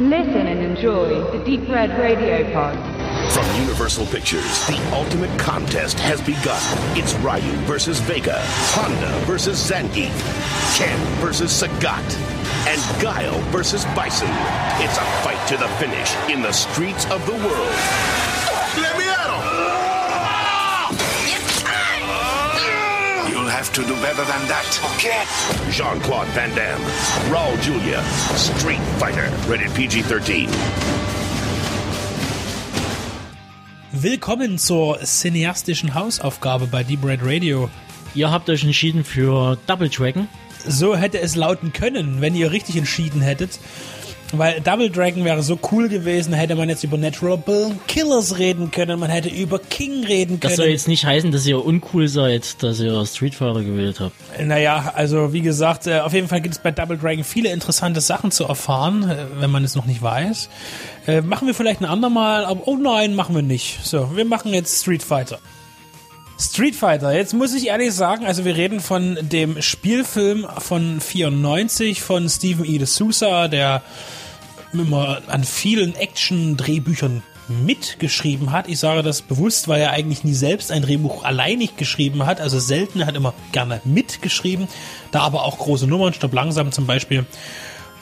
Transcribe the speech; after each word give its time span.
Listen 0.00 0.46
and 0.46 0.60
enjoy 0.60 1.28
the 1.36 1.44
Deep 1.44 1.68
Red 1.68 1.90
Radio 1.98 2.48
Pod. 2.52 2.76
From 3.32 3.60
Universal 3.60 4.06
Pictures, 4.06 4.64
the 4.68 4.78
ultimate 4.92 5.36
contest 5.40 5.98
has 5.98 6.20
begun. 6.20 6.62
It's 6.96 7.14
Ryu 7.14 7.50
versus 7.66 7.98
Vega, 7.98 8.40
Honda 8.76 9.18
versus 9.26 9.58
Zangief, 9.58 10.14
Ken 10.78 10.96
versus 11.16 11.50
Sagat, 11.50 12.16
and 12.68 13.02
Guile 13.02 13.40
versus 13.50 13.84
Bison. 13.86 14.30
It's 14.78 14.98
a 14.98 15.04
fight 15.24 15.48
to 15.48 15.56
the 15.56 15.68
finish 15.80 16.14
in 16.32 16.42
the 16.42 16.52
streets 16.52 17.04
of 17.10 17.26
the 17.26 17.34
world. 17.34 18.37
To 23.78 23.84
do 23.84 23.94
better 24.02 24.24
than 24.24 24.42
that. 24.48 24.66
Okay. 24.96 25.22
Jean-Claude 25.70 26.26
Van 26.34 26.50
Damme, 26.56 26.84
Raul 27.30 27.56
Julia, 27.62 28.02
Street 28.34 28.80
Fighter, 28.98 29.30
rated 29.46 29.72
PG-13. 29.74 30.48
Willkommen 33.92 34.58
zur 34.58 34.98
cineastischen 35.04 35.94
Hausaufgabe 35.94 36.66
bei 36.66 36.82
Deep 36.82 37.04
Red 37.04 37.20
Radio. 37.22 37.70
Ihr 38.14 38.32
habt 38.32 38.50
euch 38.50 38.64
entschieden 38.64 39.04
für 39.04 39.56
Double 39.68 39.88
Dragon. 39.88 40.26
So 40.66 40.96
hätte 40.96 41.20
es 41.20 41.36
lauten 41.36 41.72
können, 41.72 42.20
wenn 42.20 42.34
ihr 42.34 42.50
richtig 42.50 42.74
entschieden 42.74 43.20
hättet. 43.20 43.60
Weil 44.32 44.60
Double 44.60 44.90
Dragon 44.90 45.24
wäre 45.24 45.42
so 45.42 45.58
cool 45.72 45.88
gewesen, 45.88 46.34
hätte 46.34 46.54
man 46.54 46.68
jetzt 46.68 46.84
über 46.84 46.98
Natural 46.98 47.38
Born 47.38 47.80
Killers 47.86 48.38
reden 48.38 48.70
können, 48.70 49.00
man 49.00 49.08
hätte 49.10 49.30
über 49.30 49.58
King 49.58 50.04
reden 50.04 50.38
können. 50.38 50.40
Das 50.40 50.56
soll 50.56 50.66
jetzt 50.66 50.86
nicht 50.86 51.06
heißen, 51.06 51.32
dass 51.32 51.46
ihr 51.46 51.64
uncool 51.64 52.08
seid, 52.08 52.62
dass 52.62 52.78
ihr 52.80 53.06
Street 53.06 53.34
Fighter 53.34 53.62
gewählt 53.62 54.00
habt. 54.00 54.12
Naja, 54.44 54.92
also 54.94 55.32
wie 55.32 55.40
gesagt, 55.40 55.86
äh, 55.86 56.00
auf 56.00 56.12
jeden 56.12 56.28
Fall 56.28 56.42
gibt 56.42 56.56
es 56.56 56.60
bei 56.60 56.70
Double 56.70 56.98
Dragon 56.98 57.24
viele 57.24 57.50
interessante 57.50 58.02
Sachen 58.02 58.30
zu 58.30 58.44
erfahren, 58.44 59.08
äh, 59.08 59.16
wenn 59.40 59.50
man 59.50 59.64
es 59.64 59.74
noch 59.74 59.86
nicht 59.86 60.02
weiß. 60.02 60.50
Äh, 61.06 61.22
machen 61.22 61.46
wir 61.46 61.54
vielleicht 61.54 61.80
ein 61.80 61.86
andermal, 61.86 62.44
aber 62.44 62.68
oh 62.68 62.76
nein, 62.76 63.14
machen 63.14 63.34
wir 63.34 63.42
nicht. 63.42 63.78
So, 63.82 64.14
wir 64.14 64.26
machen 64.26 64.52
jetzt 64.52 64.82
Street 64.82 65.02
Fighter. 65.02 65.38
Street 66.40 66.76
Fighter, 66.76 67.12
jetzt 67.12 67.34
muss 67.34 67.52
ich 67.52 67.66
ehrlich 67.66 67.92
sagen, 67.92 68.24
also 68.24 68.44
wir 68.44 68.54
reden 68.54 68.78
von 68.78 69.18
dem 69.20 69.60
Spielfilm 69.60 70.46
von 70.58 71.00
94 71.00 72.00
von 72.00 72.28
Stephen 72.28 72.64
E. 72.64 72.78
D'Souza, 72.78 73.48
der 73.48 73.82
immer 74.72 75.20
an 75.26 75.42
vielen 75.42 75.96
Action-Drehbüchern 75.96 77.24
mitgeschrieben 77.48 78.52
hat. 78.52 78.68
Ich 78.68 78.78
sage 78.78 79.02
das 79.02 79.22
bewusst, 79.22 79.66
weil 79.66 79.80
er 79.80 79.90
eigentlich 79.90 80.22
nie 80.22 80.34
selbst 80.34 80.70
ein 80.70 80.82
Drehbuch 80.82 81.24
alleinig 81.24 81.76
geschrieben 81.76 82.24
hat, 82.26 82.40
also 82.40 82.60
selten, 82.60 83.00
er 83.00 83.06
hat 83.06 83.16
immer 83.16 83.34
gerne 83.50 83.80
mitgeschrieben, 83.84 84.68
da 85.10 85.22
aber 85.22 85.44
auch 85.44 85.58
große 85.58 85.88
Nummern, 85.88 86.12
Stopp 86.12 86.34
langsam 86.34 86.70
zum 86.70 86.86
Beispiel. 86.86 87.26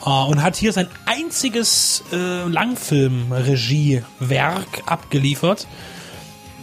Äh, 0.05 0.09
und 0.09 0.43
hat 0.43 0.57
hier 0.57 0.73
sein 0.73 0.89
einziges 1.05 2.03
äh, 2.11 2.47
Langfilm-Regiewerk 2.47 4.83
abgeliefert. 4.85 5.65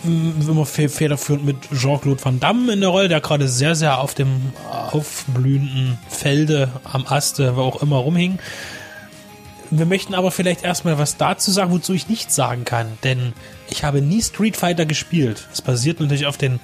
Mm, 0.04 0.48
Immer 0.48 0.66
fe- 0.66 0.88
federführend 0.88 1.44
mit 1.44 1.56
Jean-Claude 1.72 2.22
Van 2.24 2.38
Damme 2.40 2.72
in 2.72 2.80
der 2.80 2.90
Rolle, 2.90 3.08
der 3.08 3.20
gerade 3.20 3.48
sehr, 3.48 3.74
sehr 3.74 3.98
auf 4.00 4.14
dem 4.14 4.52
aufblühenden 4.70 5.98
Felde 6.08 6.70
am 6.84 7.06
Aste, 7.06 7.56
wo 7.56 7.62
auch 7.62 7.82
immer 7.82 7.96
rumhing. 7.96 8.38
Wir 9.70 9.86
möchten 9.86 10.14
aber 10.14 10.30
vielleicht 10.30 10.62
erstmal 10.62 10.98
was 10.98 11.16
dazu 11.16 11.50
sagen, 11.50 11.72
wozu 11.72 11.94
ich 11.94 12.08
nichts 12.08 12.34
sagen 12.36 12.64
kann, 12.64 12.86
denn 13.02 13.32
ich 13.70 13.82
habe 13.82 14.00
nie 14.02 14.22
Street 14.22 14.56
Fighter 14.56 14.86
gespielt. 14.86 15.48
Es 15.52 15.62
basiert 15.62 16.00
natürlich 16.00 16.26
auf 16.26 16.36
den 16.36 16.60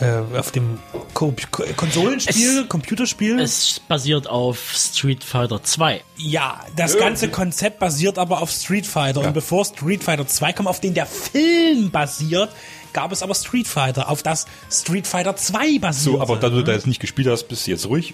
äh, 0.00 0.36
auf 0.38 0.50
dem 0.52 0.78
Ko 1.12 1.34
Ko 1.50 1.64
Konsolenspiel, 1.76 2.60
Es- 2.62 2.68
Computerspiel. 2.68 3.38
Es 3.40 3.80
basiert 3.86 4.28
auf 4.28 4.72
Street 4.74 5.22
Fighter 5.24 5.62
2. 5.62 6.02
Ja, 6.16 6.60
das 6.76 6.96
ganze 6.96 7.28
Konzept 7.28 7.78
basiert 7.80 8.16
aber 8.18 8.40
auf 8.40 8.50
Street 8.50 8.86
Fighter. 8.86 9.20
Und 9.20 9.34
bevor 9.34 9.64
Street 9.64 10.02
Fighter 10.04 10.26
2 10.26 10.52
kam, 10.52 10.66
auf 10.68 10.78
den 10.80 10.94
der 10.94 11.06
Film 11.06 11.90
basiert, 11.90 12.50
gab 12.92 13.12
es 13.12 13.22
aber 13.22 13.34
Street 13.34 13.66
Fighter, 13.66 14.08
auf 14.08 14.22
das 14.22 14.46
Street 14.70 15.06
Fighter 15.06 15.36
2 15.36 15.78
basiert. 15.78 16.14
So, 16.14 16.20
aber 16.20 16.36
da 16.36 16.48
du 16.48 16.62
da 16.62 16.72
jetzt 16.72 16.86
nicht 16.86 17.00
gespielt 17.00 17.28
hast, 17.28 17.44
bist 17.44 17.66
du 17.66 17.70
jetzt 17.70 17.86
ruhig. 17.86 18.12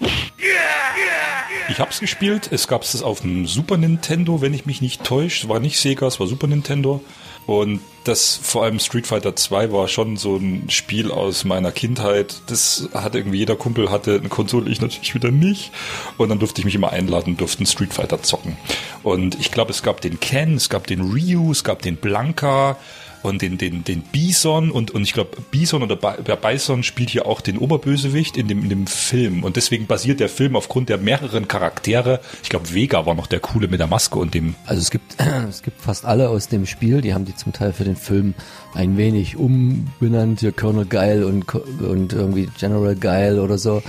Ich 1.67 1.79
hab's 1.79 1.99
gespielt. 1.99 2.49
Es 2.51 2.67
gab 2.67 2.83
es 2.83 3.01
auf 3.01 3.21
dem 3.21 3.47
Super 3.47 3.77
Nintendo, 3.77 4.41
wenn 4.41 4.53
ich 4.53 4.65
mich 4.65 4.81
nicht 4.81 5.03
täusche. 5.03 5.49
War 5.49 5.59
nicht 5.59 5.79
Sega, 5.79 6.05
es 6.05 6.19
war 6.19 6.27
Super 6.27 6.47
Nintendo. 6.47 7.01
Und 7.47 7.81
das, 8.05 8.39
vor 8.41 8.63
allem 8.63 8.79
Street 8.79 9.05
Fighter 9.05 9.35
2 9.35 9.71
war 9.71 9.87
schon 9.87 10.17
so 10.17 10.35
ein 10.35 10.69
Spiel 10.69 11.11
aus 11.11 11.43
meiner 11.43 11.71
Kindheit. 11.71 12.41
Das 12.47 12.89
hatte 12.93 13.19
irgendwie 13.19 13.37
jeder 13.37 13.55
Kumpel 13.55 13.91
hatte 13.91 14.15
eine 14.15 14.29
Konsole, 14.29 14.69
ich 14.69 14.81
natürlich 14.81 15.13
wieder 15.13 15.31
nicht. 15.31 15.71
Und 16.17 16.29
dann 16.29 16.39
durfte 16.39 16.61
ich 16.61 16.65
mich 16.65 16.75
immer 16.75 16.91
einladen, 16.91 17.37
durften 17.37 17.65
Street 17.65 17.93
Fighter 17.93 18.23
zocken. 18.23 18.57
Und 19.03 19.39
ich 19.39 19.51
glaube, 19.51 19.71
es 19.71 19.83
gab 19.83 20.01
den 20.01 20.19
Ken, 20.19 20.55
es 20.55 20.69
gab 20.69 20.87
den 20.87 21.01
Ryu, 21.01 21.51
es 21.51 21.63
gab 21.63 21.81
den 21.81 21.97
Blanka 21.97 22.77
und 23.25 23.41
den, 23.41 23.57
den, 23.57 23.83
den 23.83 24.01
Bison 24.01 24.71
und, 24.71 24.91
und 24.91 25.03
ich 25.03 25.13
glaube, 25.13 25.37
Bison 25.51 25.83
oder 25.83 25.95
Bi- 25.95 26.21
der 26.25 26.35
Bison 26.35 26.83
spielt 26.83 27.09
hier 27.09 27.25
auch 27.25 27.41
den 27.41 27.57
Oberbösewicht 27.57 28.37
in 28.37 28.47
dem, 28.47 28.63
in 28.63 28.69
dem 28.69 28.87
Film. 28.87 29.43
Und 29.43 29.55
deswegen 29.55 29.85
basiert 29.87 30.19
der 30.19 30.29
Film 30.29 30.55
aufgrund 30.55 30.89
der 30.89 30.97
mehreren 30.97 31.47
Charaktere. 31.47 32.19
Ich 32.43 32.49
glaube, 32.49 32.73
Vega 32.73 33.05
war 33.05 33.15
noch 33.15 33.27
der 33.27 33.39
Coole 33.39 33.67
mit 33.67 33.79
der 33.79 33.87
Maske 33.87 34.19
und 34.19 34.33
dem. 34.33 34.55
Also 34.65 34.81
es 34.81 34.91
gibt, 34.91 35.15
es 35.49 35.61
gibt 35.63 35.81
fast 35.81 36.05
alle 36.05 36.29
aus 36.29 36.47
dem 36.47 36.65
Spiel, 36.65 37.01
die 37.01 37.13
haben 37.13 37.25
die 37.25 37.35
zum 37.35 37.51
Teil 37.53 37.73
für 37.73 37.83
den 37.83 37.95
Film 37.95 38.33
ein 38.73 38.97
wenig 38.97 39.37
umbenannt, 39.37 40.39
hier 40.41 40.51
Colonel 40.51 40.85
Geil 40.85 41.23
und, 41.23 41.53
und 41.53 42.13
irgendwie 42.13 42.49
General 42.59 42.95
Geil 42.95 43.39
oder 43.39 43.57
so. 43.57 43.81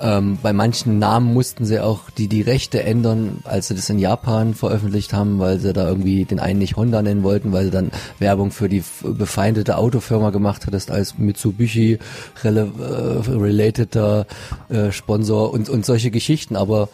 Ähm, 0.00 0.38
bei 0.42 0.52
manchen 0.52 0.98
Namen 0.98 1.34
mussten 1.34 1.64
sie 1.64 1.80
auch 1.80 2.10
die, 2.10 2.28
die 2.28 2.42
Rechte 2.42 2.82
ändern, 2.82 3.38
als 3.44 3.68
sie 3.68 3.74
das 3.74 3.90
in 3.90 3.98
Japan 3.98 4.54
veröffentlicht 4.54 5.12
haben, 5.12 5.38
weil 5.38 5.58
sie 5.58 5.72
da 5.72 5.88
irgendwie 5.88 6.24
den 6.24 6.38
einen 6.38 6.58
nicht 6.60 6.76
Honda 6.76 7.02
nennen 7.02 7.22
wollten, 7.22 7.52
weil 7.52 7.64
sie 7.64 7.70
dann 7.70 7.90
Werbung 8.18 8.50
für 8.50 8.68
die 8.68 8.82
befeindete 9.02 9.76
Autofirma 9.76 10.30
gemacht 10.30 10.66
hattest 10.66 10.90
als 10.90 11.18
Mitsubishi 11.18 11.98
rele 12.44 12.68
äh, 14.70 14.74
äh, 14.74 14.92
Sponsor 14.92 15.52
und, 15.52 15.68
und 15.68 15.84
solche 15.84 16.10
Geschichten. 16.10 16.56
Aber 16.56 16.88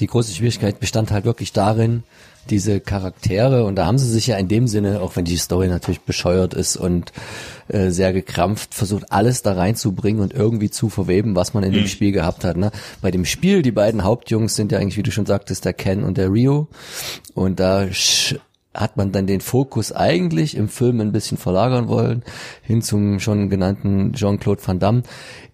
die 0.00 0.06
große 0.06 0.32
Schwierigkeit 0.34 0.80
bestand 0.80 1.10
halt 1.10 1.24
wirklich 1.24 1.52
darin, 1.52 2.02
diese 2.50 2.80
Charaktere, 2.80 3.64
und 3.64 3.76
da 3.76 3.84
haben 3.84 3.98
sie 3.98 4.08
sich 4.08 4.26
ja 4.28 4.38
in 4.38 4.48
dem 4.48 4.68
Sinne, 4.68 5.02
auch 5.02 5.16
wenn 5.16 5.26
die 5.26 5.36
Story 5.36 5.68
natürlich 5.68 6.00
bescheuert 6.00 6.54
ist 6.54 6.76
und 6.78 7.12
äh, 7.68 7.90
sehr 7.90 8.14
gekrampft, 8.14 8.74
versucht 8.74 9.12
alles 9.12 9.42
da 9.42 9.52
reinzubringen 9.52 10.22
und 10.22 10.32
irgendwie 10.32 10.70
zu 10.70 10.88
verweben, 10.88 11.36
was 11.36 11.52
man 11.52 11.62
in 11.62 11.72
dem 11.72 11.86
Spiel 11.86 12.10
gehabt 12.12 12.44
hat. 12.44 12.56
Ne? 12.56 12.70
Bei 13.02 13.10
dem 13.10 13.26
Spiel, 13.26 13.60
die 13.60 13.72
beiden 13.72 14.02
Hauptjungs 14.02 14.56
sind 14.56 14.72
ja 14.72 14.78
eigentlich, 14.78 14.96
wie 14.96 15.02
du 15.02 15.10
schon 15.10 15.26
sagtest, 15.26 15.66
der 15.66 15.74
Ken 15.74 16.04
und 16.04 16.16
der 16.16 16.32
Rio. 16.32 16.68
Und 17.34 17.60
da 17.60 17.82
sch- 17.82 18.38
hat 18.78 18.96
man 18.96 19.12
dann 19.12 19.26
den 19.26 19.40
Fokus 19.40 19.92
eigentlich 19.92 20.56
im 20.56 20.68
Film 20.68 21.00
ein 21.00 21.12
bisschen 21.12 21.36
verlagern 21.36 21.88
wollen, 21.88 22.22
hin 22.62 22.80
zum 22.80 23.18
schon 23.18 23.50
genannten 23.50 24.12
Jean-Claude 24.12 24.62
Van 24.64 24.78
Damme. 24.78 25.02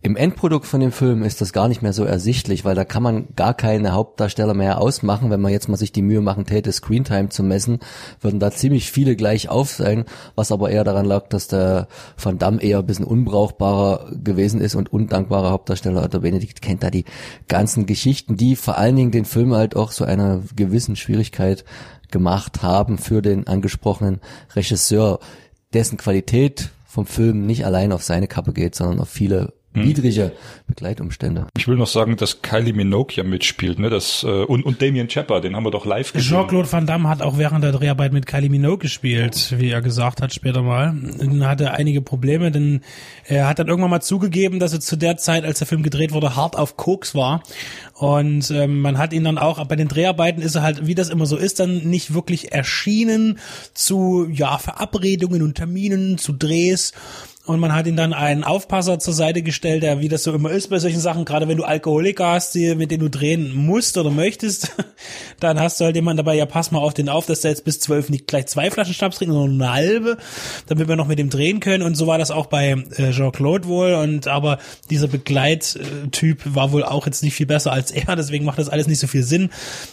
Im 0.02 0.16
Endprodukt 0.16 0.66
von 0.66 0.80
dem 0.80 0.92
Film 0.92 1.22
ist 1.22 1.40
das 1.40 1.54
gar 1.54 1.66
nicht 1.66 1.80
mehr 1.80 1.94
so 1.94 2.04
ersichtlich, 2.04 2.66
weil 2.66 2.74
da 2.74 2.84
kann 2.84 3.02
man 3.02 3.28
gar 3.36 3.54
keine 3.54 3.92
Hauptdarsteller 3.92 4.52
mehr 4.52 4.78
ausmachen. 4.78 5.30
Wenn 5.30 5.40
man 5.40 5.50
jetzt 5.50 5.70
mal 5.70 5.78
sich 5.78 5.92
die 5.92 6.02
Mühe 6.02 6.20
machen 6.20 6.44
täte, 6.44 6.70
Screentime 6.70 7.30
zu 7.30 7.42
messen, 7.42 7.78
würden 8.20 8.38
da 8.38 8.50
ziemlich 8.50 8.92
viele 8.92 9.16
gleich 9.16 9.48
auf 9.48 9.70
sein, 9.70 10.04
was 10.34 10.52
aber 10.52 10.68
eher 10.68 10.84
daran 10.84 11.06
lag, 11.06 11.28
dass 11.28 11.48
der 11.48 11.88
Van 12.22 12.36
Damme 12.36 12.62
eher 12.62 12.80
ein 12.80 12.86
bisschen 12.86 13.06
unbrauchbarer 13.06 14.10
gewesen 14.22 14.60
ist 14.60 14.74
und 14.74 14.92
undankbarer 14.92 15.50
Hauptdarsteller. 15.50 16.08
Der 16.08 16.18
Benedikt 16.18 16.60
kennt 16.60 16.82
da 16.82 16.90
die 16.90 17.06
ganzen 17.48 17.86
Geschichten, 17.86 18.36
die 18.36 18.56
vor 18.56 18.76
allen 18.76 18.96
Dingen 18.96 19.10
den 19.10 19.24
Film 19.24 19.54
halt 19.54 19.74
auch 19.74 19.90
so 19.90 20.04
einer 20.04 20.42
gewissen 20.54 20.96
Schwierigkeit 20.96 21.64
gemacht 22.14 22.62
haben 22.62 22.96
für 22.96 23.20
den 23.20 23.48
angesprochenen 23.48 24.20
Regisseur, 24.54 25.18
dessen 25.74 25.98
Qualität 25.98 26.70
vom 26.86 27.06
Film 27.06 27.44
nicht 27.44 27.66
allein 27.66 27.90
auf 27.90 28.04
seine 28.04 28.28
Kappe 28.28 28.52
geht, 28.52 28.76
sondern 28.76 29.00
auf 29.00 29.08
viele 29.08 29.52
widrige 29.74 30.32
Begleitumstände. 30.66 31.46
Ich 31.56 31.68
will 31.68 31.76
noch 31.76 31.86
sagen, 31.86 32.16
dass 32.16 32.42
Kylie 32.42 32.72
Minogue 32.72 33.14
ja 33.14 33.24
mitspielt, 33.24 33.78
ne? 33.78 33.90
Das, 33.90 34.24
äh, 34.24 34.44
und, 34.44 34.64
und 34.64 34.80
Damien 34.80 35.08
Chapper, 35.08 35.40
den 35.40 35.56
haben 35.56 35.64
wir 35.64 35.70
doch 35.70 35.86
live 35.86 36.12
gesehen. 36.12 36.28
Jean-Claude 36.28 36.70
Van 36.70 36.86
Damme 36.86 37.08
hat 37.08 37.22
auch 37.22 37.38
während 37.38 37.64
der 37.64 37.72
Dreharbeit 37.72 38.12
mit 38.12 38.26
Kylie 38.26 38.50
Minogue 38.50 38.78
gespielt, 38.78 39.54
wie 39.58 39.70
er 39.70 39.82
gesagt 39.82 40.22
hat 40.22 40.32
später 40.32 40.62
mal. 40.62 40.94
Dann 41.18 41.46
hatte 41.46 41.64
er 41.64 41.74
einige 41.74 42.00
Probleme, 42.00 42.50
denn 42.50 42.82
er 43.24 43.48
hat 43.48 43.58
dann 43.58 43.68
irgendwann 43.68 43.90
mal 43.90 44.00
zugegeben, 44.00 44.58
dass 44.58 44.72
er 44.72 44.80
zu 44.80 44.96
der 44.96 45.16
Zeit, 45.16 45.44
als 45.44 45.58
der 45.58 45.66
Film 45.66 45.82
gedreht 45.82 46.12
wurde, 46.12 46.36
hart 46.36 46.56
auf 46.56 46.76
Koks 46.76 47.14
war. 47.14 47.42
Und 47.94 48.50
ähm, 48.50 48.80
man 48.80 48.98
hat 48.98 49.12
ihn 49.12 49.24
dann 49.24 49.38
auch, 49.38 49.64
bei 49.66 49.76
den 49.76 49.88
Dreharbeiten 49.88 50.42
ist 50.42 50.56
er 50.56 50.62
halt, 50.62 50.86
wie 50.86 50.94
das 50.94 51.10
immer 51.10 51.26
so 51.26 51.36
ist, 51.36 51.60
dann 51.60 51.88
nicht 51.88 52.12
wirklich 52.14 52.52
erschienen 52.52 53.38
zu 53.72 54.28
ja 54.30 54.58
Verabredungen 54.58 55.42
und 55.42 55.54
Terminen, 55.54 56.18
zu 56.18 56.32
Drehs. 56.32 56.92
Und 57.46 57.60
man 57.60 57.74
hat 57.74 57.86
ihn 57.86 57.96
dann 57.96 58.14
einen 58.14 58.42
Aufpasser 58.42 58.98
zur 58.98 59.12
Seite 59.12 59.42
gestellt, 59.42 59.82
der, 59.82 60.00
wie 60.00 60.08
das 60.08 60.22
so 60.22 60.32
immer 60.32 60.50
ist 60.50 60.70
bei 60.70 60.78
solchen 60.78 61.00
Sachen, 61.00 61.26
gerade 61.26 61.46
wenn 61.46 61.58
du 61.58 61.64
Alkoholiker 61.64 62.28
hast, 62.28 62.54
die, 62.54 62.74
mit 62.74 62.90
denen 62.90 63.02
du 63.02 63.10
drehen 63.10 63.54
musst 63.54 63.98
oder 63.98 64.10
möchtest, 64.10 64.72
dann 65.40 65.60
hast 65.60 65.78
du 65.78 65.84
halt 65.84 65.94
jemanden 65.94 66.18
dabei, 66.18 66.36
ja, 66.36 66.46
pass 66.46 66.70
mal 66.70 66.78
auf 66.78 66.94
den 66.94 67.10
auf, 67.10 67.26
dass 67.26 67.42
der 67.42 67.50
jetzt 67.50 67.66
bis 67.66 67.80
zwölf 67.80 68.08
nicht 68.08 68.26
gleich 68.26 68.46
zwei 68.46 68.70
Flaschen 68.70 68.94
Schnaps 68.94 69.18
trinkt, 69.18 69.34
sondern 69.34 69.60
eine 69.60 69.74
halbe, 69.74 70.16
damit 70.68 70.88
wir 70.88 70.96
noch 70.96 71.06
mit 71.06 71.18
dem 71.18 71.28
drehen 71.28 71.60
können. 71.60 71.82
Und 71.82 71.96
so 71.96 72.06
war 72.06 72.16
das 72.16 72.30
auch 72.30 72.46
bei 72.46 72.70
äh, 72.96 73.10
Jean-Claude 73.10 73.68
wohl. 73.68 73.92
Und 73.92 74.26
aber 74.26 74.58
dieser 74.88 75.08
Begleittyp 75.08 76.54
war 76.54 76.72
wohl 76.72 76.82
auch 76.82 77.04
jetzt 77.04 77.22
nicht 77.22 77.34
viel 77.34 77.46
besser 77.46 77.72
als 77.72 77.90
er, 77.90 78.16
deswegen 78.16 78.46
macht 78.46 78.58
das 78.58 78.70
alles 78.70 78.86
nicht 78.86 79.00
so 79.00 79.06
viel 79.06 79.22
Sinn. 79.22 79.50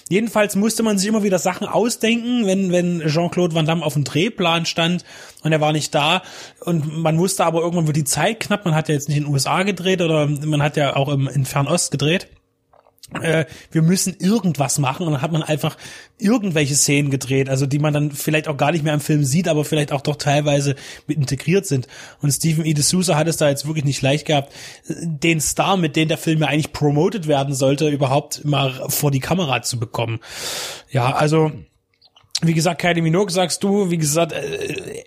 Jedenfalls 0.10 0.56
musste 0.56 0.84
man 0.84 0.98
sich 0.98 1.10
immer 1.10 1.24
wieder 1.24 1.40
Sachen 1.40 1.68
ausdenken, 1.68 2.48
wenn, 2.48 2.72
wenn 2.72 3.02
Jean-Claude 3.08 3.56
Van 3.56 3.66
Damme 3.66 3.84
auf 3.84 3.96
dem 3.96 4.06
Drehplan 4.06 4.66
stand 4.66 5.04
und 5.42 5.52
er 5.52 5.62
war 5.62 5.72
nicht 5.72 5.94
da. 5.94 6.22
Und 6.60 6.98
man 6.98 7.18
wusste 7.18 7.46
aber 7.46 7.62
irgendwann 7.62 7.88
wird 7.88 7.98
die 7.98 8.04
Zeit 8.04 8.40
knapp. 8.40 8.66
Man 8.66 8.76
hat 8.76 8.90
ja 8.90 8.96
jetzt 8.96 9.10
nicht 9.10 9.18
in 9.18 9.24
den 9.24 9.34
USA 9.34 9.64
gedreht 9.64 10.02
oder 10.02 10.28
man 10.28 10.62
hat 10.62 10.78
ja 10.78 10.96
auch 10.96 11.10
im, 11.10 11.28
in 11.28 11.46
Fernost 11.46 11.92
gedreht. 11.92 12.28
Äh, 13.20 13.46
wir 13.72 13.82
müssen 13.82 14.16
irgendwas 14.20 14.80
machen 14.80 15.06
und 15.06 15.14
dann 15.14 15.22
hat 15.22 15.34
man 15.34 15.44
einfach 15.44 15.76
irgendwelche 16.18 16.76
Szenen 16.76 17.10
gedreht, 17.10 17.50
also 17.50 17.66
die 17.66 17.80
man 17.80 17.94
dann 17.94 18.12
vielleicht 18.12 18.48
auch 18.48 18.56
gar 18.56 18.72
nicht 18.72 18.86
mehr 18.86 18.94
im 18.94 19.02
Film 19.02 19.26
sieht, 19.26 19.50
aber 19.50 19.66
vielleicht 19.66 19.92
auch 19.92 20.00
doch 20.00 20.16
teilweise 20.16 20.76
mit 21.08 21.18
integriert 21.18 21.66
sind. 21.66 21.88
Und 22.22 22.32
Stephen 22.32 22.66
E. 22.66 22.72
D'Souza 22.72 23.16
hat 23.16 23.28
es 23.28 23.36
da 23.36 23.50
jetzt 23.50 23.68
wirklich 23.68 23.84
nicht 23.84 24.02
leicht 24.02 24.28
gehabt, 24.28 24.54
den 24.88 25.42
Star, 25.42 25.76
mit 25.76 25.98
dem 25.98 26.08
der 26.08 26.18
Film 26.18 26.40
ja 26.40 26.48
eigentlich 26.48 26.72
promoted 26.72 27.28
werden 27.28 27.54
sollte, 27.54 27.90
überhaupt 27.90 28.46
mal 28.46 28.86
vor 28.88 29.12
die 29.12 29.20
Kamera 29.20 29.62
zu 29.62 29.78
bekommen. 29.78 30.22
Ja, 30.90 31.14
also 31.14 31.52
wie 32.42 32.54
gesagt, 32.54 32.82
Kylie 32.82 33.02
Minogue 33.02 33.32
sagst 33.32 33.64
du, 33.64 33.90
wie 33.90 33.98
gesagt, 33.98 34.34
äh, 34.34 35.04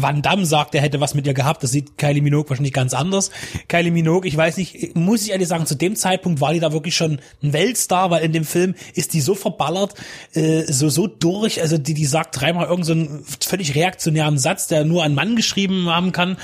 Van 0.00 0.22
Damme 0.22 0.46
sagt, 0.46 0.74
er 0.74 0.80
hätte 0.80 1.00
was 1.00 1.14
mit 1.14 1.26
ihr 1.26 1.34
gehabt. 1.34 1.62
Das 1.62 1.72
sieht 1.72 1.98
Kylie 1.98 2.22
Minogue 2.22 2.48
wahrscheinlich 2.48 2.72
ganz 2.72 2.94
anders. 2.94 3.30
Kylie 3.66 3.90
Minogue, 3.90 4.28
ich 4.28 4.36
weiß 4.36 4.56
nicht, 4.56 4.96
muss 4.96 5.22
ich 5.22 5.32
ehrlich 5.32 5.48
sagen, 5.48 5.66
zu 5.66 5.74
dem 5.74 5.96
Zeitpunkt 5.96 6.40
war 6.40 6.52
die 6.52 6.60
da 6.60 6.72
wirklich 6.72 6.94
schon 6.94 7.20
ein 7.42 7.52
Weltstar, 7.52 8.10
weil 8.10 8.24
in 8.24 8.32
dem 8.32 8.44
Film 8.44 8.74
ist 8.94 9.12
die 9.12 9.20
so 9.20 9.34
verballert, 9.34 9.94
äh, 10.34 10.62
so 10.72 10.88
so 10.88 11.08
durch. 11.08 11.60
Also 11.60 11.78
die 11.78 11.94
die 11.94 12.06
sagt 12.06 12.40
dreimal 12.40 12.66
irgendeinen 12.66 13.24
so 13.24 13.48
völlig 13.48 13.74
reaktionären 13.74 14.38
Satz, 14.38 14.68
der 14.68 14.84
nur 14.84 15.02
ein 15.02 15.14
Mann 15.14 15.34
geschrieben 15.34 15.88
haben 15.88 16.12
kann 16.12 16.36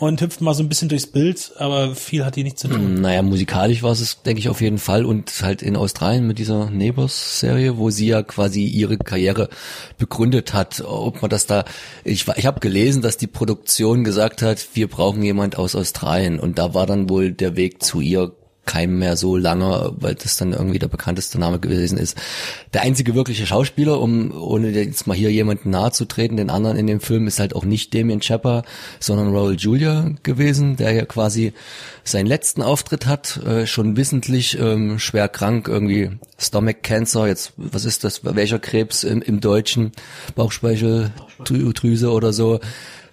und 0.00 0.22
hüpft 0.22 0.40
mal 0.40 0.54
so 0.54 0.62
ein 0.62 0.68
bisschen 0.70 0.88
durchs 0.88 1.06
Bild, 1.06 1.52
aber 1.58 1.94
viel 1.94 2.24
hat 2.24 2.34
die 2.34 2.42
nicht 2.42 2.58
zu 2.58 2.68
tun. 2.68 3.02
Naja, 3.02 3.20
musikalisch 3.20 3.82
war 3.82 3.92
es, 3.92 4.22
denke 4.22 4.40
ich, 4.40 4.48
auf 4.48 4.62
jeden 4.62 4.78
Fall. 4.78 5.04
Und 5.04 5.30
halt 5.42 5.60
in 5.60 5.76
Australien 5.76 6.26
mit 6.26 6.38
dieser 6.38 6.70
Neighbors-Serie, 6.70 7.76
wo 7.76 7.90
sie 7.90 8.06
ja 8.06 8.22
quasi 8.22 8.64
ihre 8.64 8.96
Karriere 8.96 9.50
begründet 9.98 10.54
hat. 10.54 10.80
Ob 10.80 11.20
man 11.20 11.28
das 11.28 11.44
da, 11.44 11.66
ich, 12.02 12.26
ich 12.34 12.46
habe 12.46 12.60
gelesen, 12.60 13.02
dass 13.02 13.18
die 13.18 13.26
Produktion 13.26 14.02
gesagt 14.02 14.40
hat, 14.40 14.68
wir 14.72 14.88
brauchen 14.88 15.22
jemand 15.22 15.58
aus 15.58 15.74
Australien. 15.74 16.40
Und 16.40 16.58
da 16.58 16.72
war 16.72 16.86
dann 16.86 17.10
wohl 17.10 17.32
der 17.32 17.56
Weg 17.56 17.82
zu 17.82 18.00
ihr 18.00 18.32
keinem 18.66 18.98
mehr 18.98 19.16
so 19.16 19.36
lange, 19.36 19.92
weil 19.96 20.14
das 20.14 20.36
dann 20.36 20.52
irgendwie 20.52 20.78
der 20.78 20.88
bekannteste 20.88 21.38
Name 21.38 21.58
gewesen 21.58 21.98
ist. 21.98 22.16
Der 22.72 22.82
einzige 22.82 23.14
wirkliche 23.14 23.46
Schauspieler, 23.46 24.00
um 24.00 24.30
ohne 24.32 24.70
jetzt 24.70 25.06
mal 25.06 25.16
hier 25.16 25.32
jemanden 25.32 25.70
nahe 25.70 25.92
zu 25.92 26.04
treten, 26.04 26.36
den 26.36 26.50
anderen 26.50 26.76
in 26.76 26.86
dem 26.86 27.00
Film, 27.00 27.26
ist 27.26 27.40
halt 27.40 27.54
auch 27.56 27.64
nicht 27.64 27.94
Damien 27.94 28.20
Chapper, 28.20 28.62
sondern 29.00 29.34
Raul 29.34 29.56
Julia 29.56 30.10
gewesen, 30.22 30.76
der 30.76 30.92
ja 30.92 31.04
quasi 31.04 31.52
seinen 32.04 32.26
letzten 32.26 32.62
Auftritt 32.62 33.06
hat, 33.06 33.38
äh, 33.38 33.66
schon 33.66 33.96
wissentlich 33.96 34.58
ähm, 34.58 34.98
schwer 34.98 35.28
krank, 35.28 35.66
irgendwie 35.66 36.10
Stomach 36.38 36.76
Cancer, 36.82 37.26
jetzt, 37.26 37.52
was 37.56 37.84
ist 37.84 38.04
das, 38.04 38.24
welcher 38.24 38.58
Krebs 38.58 39.04
im, 39.04 39.20
im 39.22 39.40
Deutschen, 39.40 39.92
Bauchspeicheldrüse 40.34 42.10
oder 42.10 42.32
so. 42.32 42.60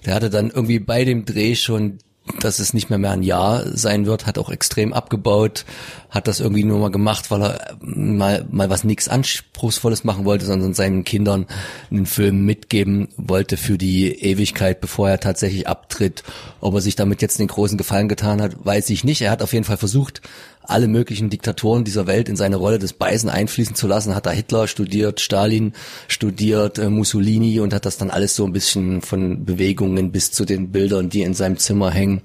Der 0.06 0.14
hatte 0.14 0.30
dann 0.30 0.52
irgendwie 0.52 0.80
bei 0.80 1.04
dem 1.04 1.26
Dreh 1.26 1.56
schon 1.56 2.00
dass 2.40 2.60
es 2.60 2.74
nicht 2.74 2.90
mehr 2.90 3.00
mehr 3.00 3.12
ein 3.12 3.24
Jahr 3.24 3.64
sein 3.76 4.06
wird, 4.06 4.26
hat 4.26 4.38
auch 4.38 4.50
extrem 4.50 4.94
abgebaut, 4.94 5.66
hat 6.10 6.28
das 6.28 6.40
irgendwie 6.40 6.64
nur 6.64 6.80
mal 6.80 6.92
gemacht, 6.92 7.32
weil 7.32 7.42
er 7.42 7.78
mal, 7.82 8.46
mal 8.50 8.70
was 8.70 8.84
nichts 8.84 9.08
Anspruchsvolles 9.08 10.04
machen 10.04 10.26
wollte, 10.26 10.46
sondern 10.46 10.74
seinen 10.74 11.04
Kindern 11.04 11.46
einen 11.92 12.06
Film 12.06 12.46
mitgeben 12.46 13.10
wollte 13.18 13.58
für 13.58 13.78
die 13.78 14.08
Ewigkeit, 14.08 14.82
bevor 14.82 15.10
er 15.10 15.20
tatsächlich 15.20 15.68
abtritt. 15.68 16.24
Ob 16.62 16.76
er 16.76 16.82
sich 16.82 16.96
damit 16.96 17.22
jetzt 17.22 17.40
den 17.40 17.48
großen 17.48 17.78
Gefallen 17.78 18.10
getan 18.10 18.42
hat, 18.42 18.66
weiß 18.66 18.90
ich 18.90 19.04
nicht. 19.04 19.22
Er 19.22 19.32
hat 19.32 19.42
auf 19.42 19.54
jeden 19.54 19.66
Fall 19.66 19.78
versucht, 19.78 20.22
alle 20.70 20.88
möglichen 20.88 21.30
Diktatoren 21.30 21.84
dieser 21.84 22.08
Welt 22.08 22.30
in 22.30 22.36
seine 22.36 22.58
Rolle 22.58 22.80
des 22.80 22.94
Beisen 22.94 23.30
einfließen 23.30 23.76
zu 23.76 23.88
lassen. 23.88 24.16
Hat 24.16 24.26
da 24.26 24.32
Hitler 24.32 24.68
studiert, 24.68 25.20
Stalin 25.20 25.74
studiert, 26.08 26.78
äh, 26.80 26.90
Mussolini 26.90 27.60
und 27.60 27.74
hat 27.74 27.86
das 27.86 27.98
dann 27.98 28.10
alles 28.10 28.36
so 28.36 28.46
ein 28.46 28.54
bisschen 28.54 29.02
von 29.02 29.46
Bewegungen 29.46 30.12
bis 30.12 30.32
zu 30.32 30.46
den 30.46 30.72
Bildern, 30.72 31.10
die 31.10 31.22
in 31.22 31.34
seinem 31.34 31.58
Zimmer 31.58 31.92
hängen, 31.92 32.22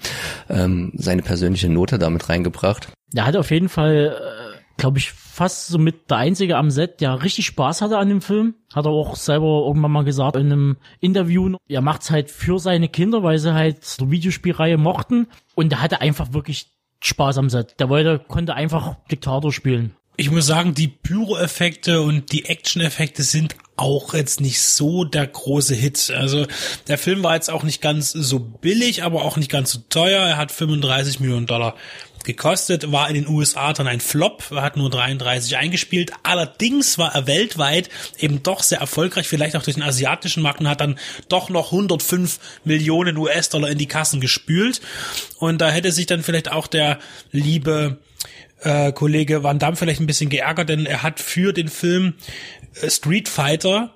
ähm, 0.49 0.93
seine 0.95 1.23
persönliche 1.23 1.69
Note 1.69 1.99
damit 1.99 2.29
reingebracht. 2.29 2.89
Er 3.15 3.27
hat 3.27 3.37
auf 3.37 3.51
jeden 3.51 3.69
Fall, 3.69 4.17
äh, 4.17 4.59
glaube 4.77 4.99
ich, 4.99 5.13
fast 5.13 5.69
so 5.69 5.79
mit 5.79 6.11
der 6.11 6.19
Einzige 6.19 6.59
am 6.59 6.71
Set, 6.71 7.01
der 7.01 7.23
richtig 7.23 7.47
Spaß 7.47 7.81
hatte 7.81 7.97
an 7.97 8.11
dem 8.11 8.21
Film. 8.21 8.55
Hat 8.75 8.85
er 8.85 8.93
auch 8.93 9.17
selber 9.17 9.65
irgendwann 9.67 9.91
mal 9.91 10.05
gesagt 10.05 10.37
in 10.37 10.53
einem 10.53 10.77
Interview. 11.01 11.57
Er 11.69 11.81
macht's 11.81 12.11
halt 12.11 12.31
für 12.31 12.59
seine 12.59 12.89
Kinder, 12.89 13.23
weil 13.23 13.39
sie 13.39 13.55
halt 13.55 13.83
so 13.85 14.11
Videospielreihe 14.11 14.77
mochten. 14.77 15.29
Und 15.55 15.73
er 15.73 15.81
hatte 15.81 16.03
einfach 16.03 16.35
wirklich 16.35 16.71
Spaß 17.03 17.39
am 17.39 17.51
Set. 17.51 17.75
Der 17.79 17.89
wollte, 17.89 18.19
konnte 18.19 18.55
einfach 18.55 18.97
Diktator 19.11 19.53
spielen. 19.53 19.95
Ich 20.17 20.31
muss 20.31 20.47
sagen, 20.47 20.75
die 20.75 20.89
Pyro-Effekte 20.89 22.03
und 22.03 22.33
die 22.33 22.45
Action-Effekte 22.45 23.23
sind 23.23 23.57
auch 23.77 24.15
jetzt 24.15 24.41
nicht 24.41 24.61
so 24.61 25.05
der 25.05 25.27
große 25.27 25.75
Hit. 25.75 26.13
Also 26.15 26.47
der 26.87 26.99
Film 26.99 27.23
war 27.25 27.35
jetzt 27.35 27.51
auch 27.51 27.63
nicht 27.63 27.81
ganz 27.81 28.13
so 28.13 28.39
billig, 28.39 29.03
aber 29.03 29.25
auch 29.25 29.37
nicht 29.37 29.51
ganz 29.51 29.73
so 29.73 29.81
teuer. 29.89 30.21
Er 30.21 30.37
hat 30.37 30.53
35 30.53 31.21
Millionen 31.21 31.47
Dollar 31.47 31.75
gekostet, 32.25 32.93
war 32.93 33.09
in 33.09 33.15
den 33.15 33.29
USA 33.29 33.73
dann 33.73 33.89
ein 33.89 34.01
Flop, 34.01 34.51
hat 34.51 34.77
nur 34.77 34.91
33 34.91 35.57
eingespielt. 35.57 36.13
Allerdings 36.23 36.99
war 36.99 37.15
er 37.15 37.27
weltweit 37.27 37.89
eben 38.19 38.43
doch 38.43 38.63
sehr 38.63 38.81
erfolgreich, 38.81 39.29
vielleicht 39.29 39.57
auch 39.57 39.63
durch 39.63 39.77
den 39.77 39.83
asiatischen 39.83 40.43
Markt 40.43 40.61
und 40.61 40.69
hat 40.69 40.81
dann 40.81 40.99
doch 41.29 41.49
noch 41.49 41.73
105 41.73 42.39
Millionen 42.65 43.17
US-Dollar 43.17 43.71
in 43.71 43.79
die 43.79 43.89
Kassen 43.89 44.21
gespült. 44.21 44.81
Und 45.39 45.61
da 45.61 45.71
hätte 45.71 45.93
sich 45.93 46.07
dann 46.07 46.23
vielleicht 46.23 46.51
auch 46.51 46.67
der 46.67 46.99
liebe 47.31 47.99
äh, 48.61 48.93
Kollege 48.93 49.43
Van 49.43 49.59
Damme 49.59 49.77
vielleicht 49.77 50.01
ein 50.01 50.07
bisschen 50.07 50.31
geärgert, 50.31 50.69
denn 50.69 50.87
er 50.87 51.03
hat 51.03 51.21
für 51.21 51.53
den 51.53 51.69
Film 51.69 52.15
äh, 52.81 52.91
Street 52.91 53.29
Fighter 53.29 53.95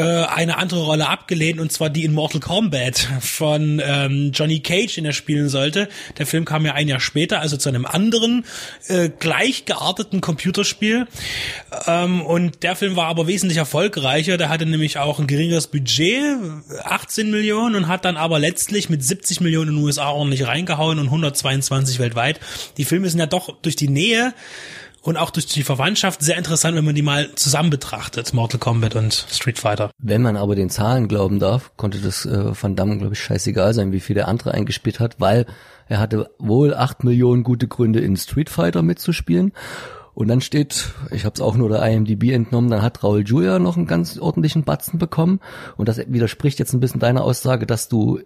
eine 0.00 0.56
andere 0.56 0.84
Rolle 0.84 1.08
abgelehnt 1.08 1.60
und 1.60 1.70
zwar 1.70 1.90
die 1.90 2.04
in 2.04 2.12
Mortal 2.12 2.40
Kombat 2.40 3.08
von 3.20 3.80
ähm, 3.84 4.30
Johnny 4.32 4.60
Cage, 4.60 4.94
den 4.94 5.04
er 5.04 5.12
spielen 5.12 5.48
sollte. 5.48 5.88
Der 6.18 6.26
Film 6.26 6.44
kam 6.44 6.64
ja 6.64 6.72
ein 6.74 6.88
Jahr 6.88 7.00
später, 7.00 7.40
also 7.40 7.56
zu 7.56 7.68
einem 7.68 7.84
anderen 7.84 8.44
äh, 8.88 9.10
gleich 9.10 9.64
gearteten 9.64 10.20
Computerspiel. 10.20 11.06
Ähm, 11.86 12.22
und 12.22 12.62
der 12.62 12.76
Film 12.76 12.96
war 12.96 13.06
aber 13.06 13.26
wesentlich 13.26 13.58
erfolgreicher. 13.58 14.38
Der 14.38 14.48
hatte 14.48 14.66
nämlich 14.66 14.98
auch 14.98 15.18
ein 15.18 15.26
geringeres 15.26 15.66
Budget, 15.66 16.36
18 16.84 17.30
Millionen, 17.30 17.74
und 17.74 17.88
hat 17.88 18.04
dann 18.04 18.16
aber 18.16 18.38
letztlich 18.38 18.88
mit 18.88 19.04
70 19.04 19.40
Millionen 19.40 19.70
in 19.70 19.76
den 19.76 19.84
USA 19.84 20.08
ordentlich 20.10 20.46
reingehauen 20.46 20.98
und 20.98 21.06
122 21.06 21.98
weltweit. 21.98 22.40
Die 22.76 22.84
Filme 22.84 23.08
sind 23.10 23.20
ja 23.20 23.26
doch 23.26 23.60
durch 23.60 23.76
die 23.76 23.88
Nähe 23.88 24.34
und 25.02 25.16
auch 25.16 25.30
durch 25.30 25.46
die 25.46 25.64
Verwandtschaft 25.64 26.22
sehr 26.22 26.38
interessant, 26.38 26.76
wenn 26.76 26.84
man 26.84 26.94
die 26.94 27.02
mal 27.02 27.34
zusammen 27.34 27.70
betrachtet, 27.70 28.32
Mortal 28.32 28.60
Kombat 28.60 28.94
und 28.94 29.12
Street 29.12 29.58
Fighter. 29.58 29.90
Wenn 29.98 30.22
man 30.22 30.36
aber 30.36 30.54
den 30.54 30.70
Zahlen 30.70 31.08
glauben 31.08 31.40
darf, 31.40 31.72
konnte 31.76 31.98
das 31.98 32.24
äh, 32.24 32.52
Van 32.60 32.76
Damme, 32.76 32.98
glaube 32.98 33.14
ich, 33.14 33.20
scheißegal 33.20 33.74
sein, 33.74 33.92
wie 33.92 34.00
viel 34.00 34.14
der 34.14 34.28
andere 34.28 34.52
eingespielt 34.52 35.00
hat, 35.00 35.20
weil 35.20 35.46
er 35.88 35.98
hatte 35.98 36.30
wohl 36.38 36.74
acht 36.74 37.04
Millionen 37.04 37.42
gute 37.42 37.68
Gründe 37.68 38.00
in 38.00 38.16
Street 38.16 38.48
Fighter 38.48 38.82
mitzuspielen. 38.82 39.52
Und 40.14 40.28
dann 40.28 40.42
steht, 40.42 40.90
ich 41.10 41.24
habe 41.24 41.34
es 41.34 41.40
auch 41.40 41.56
nur 41.56 41.70
der 41.70 41.82
IMDb 41.82 42.32
entnommen, 42.32 42.70
dann 42.70 42.82
hat 42.82 43.02
Raul 43.02 43.24
Julia 43.24 43.58
noch 43.58 43.78
einen 43.78 43.86
ganz 43.86 44.18
ordentlichen 44.18 44.62
Batzen 44.62 44.98
bekommen. 44.98 45.40
Und 45.76 45.88
das 45.88 45.98
widerspricht 46.06 46.58
jetzt 46.58 46.74
ein 46.74 46.80
bisschen 46.80 47.00
deiner 47.00 47.24
Aussage, 47.24 47.66
dass 47.66 47.88
du 47.88 48.20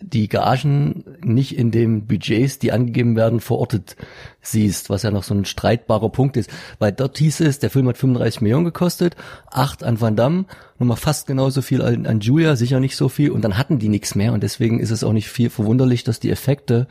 die 0.00 0.28
Gagen 0.28 1.04
nicht 1.22 1.56
in 1.56 1.70
den 1.70 2.06
Budgets, 2.06 2.58
die 2.58 2.72
angegeben 2.72 3.16
werden, 3.16 3.40
verortet 3.40 3.96
siehst, 4.40 4.90
was 4.90 5.02
ja 5.02 5.10
noch 5.10 5.22
so 5.22 5.34
ein 5.34 5.44
streitbarer 5.44 6.08
Punkt 6.08 6.36
ist. 6.36 6.50
Weil 6.78 6.92
dort 6.92 7.18
hieß 7.18 7.40
es, 7.40 7.58
der 7.58 7.70
Film 7.70 7.88
hat 7.88 7.98
35 7.98 8.40
Millionen 8.40 8.64
gekostet, 8.64 9.16
8 9.50 9.84
an 9.84 10.00
Van 10.00 10.16
Damme, 10.16 10.46
nochmal 10.80 10.96
fast 10.96 11.26
genauso 11.26 11.62
viel 11.62 11.82
an, 11.82 12.06
an 12.06 12.20
Julia, 12.20 12.56
sicher 12.56 12.80
nicht 12.80 12.96
so 12.96 13.08
viel 13.08 13.30
und 13.30 13.42
dann 13.42 13.58
hatten 13.58 13.78
die 13.78 13.88
nichts 13.88 14.14
mehr 14.14 14.32
und 14.32 14.42
deswegen 14.42 14.80
ist 14.80 14.90
es 14.90 15.04
auch 15.04 15.12
nicht 15.12 15.28
viel 15.28 15.50
verwunderlich, 15.50 16.04
dass 16.04 16.20
die 16.20 16.30
Effekte 16.30 16.88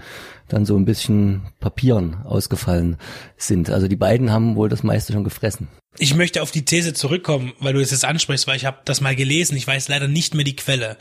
dann 0.48 0.66
so 0.66 0.78
ein 0.78 0.86
bisschen 0.86 1.42
Papieren 1.60 2.18
ausgefallen 2.24 2.98
sind. 3.38 3.70
Also 3.70 3.88
die 3.88 3.96
beiden 3.96 4.32
haben 4.32 4.56
wohl 4.56 4.70
das 4.70 4.84
meiste 4.84 5.14
schon 5.14 5.24
gefressen. 5.24 5.68
Ich 5.98 6.14
möchte 6.14 6.42
auf 6.44 6.52
die 6.52 6.64
These 6.64 6.94
zurückkommen, 6.94 7.52
weil 7.60 7.74
du 7.74 7.82
es 7.82 7.92
jetzt 7.92 8.06
ansprichst, 8.06 8.48
weil 8.48 8.56
ich 8.56 8.66
habe 8.66 8.78
das 8.86 9.02
mal 9.02 9.16
gelesen. 9.16 9.58
Ich 9.58 9.66
weiß 9.66 9.90
leider 9.90 10.08
nicht 10.08 10.34
mehr 10.36 10.46
die 10.46 10.56
Quelle. 10.56 10.98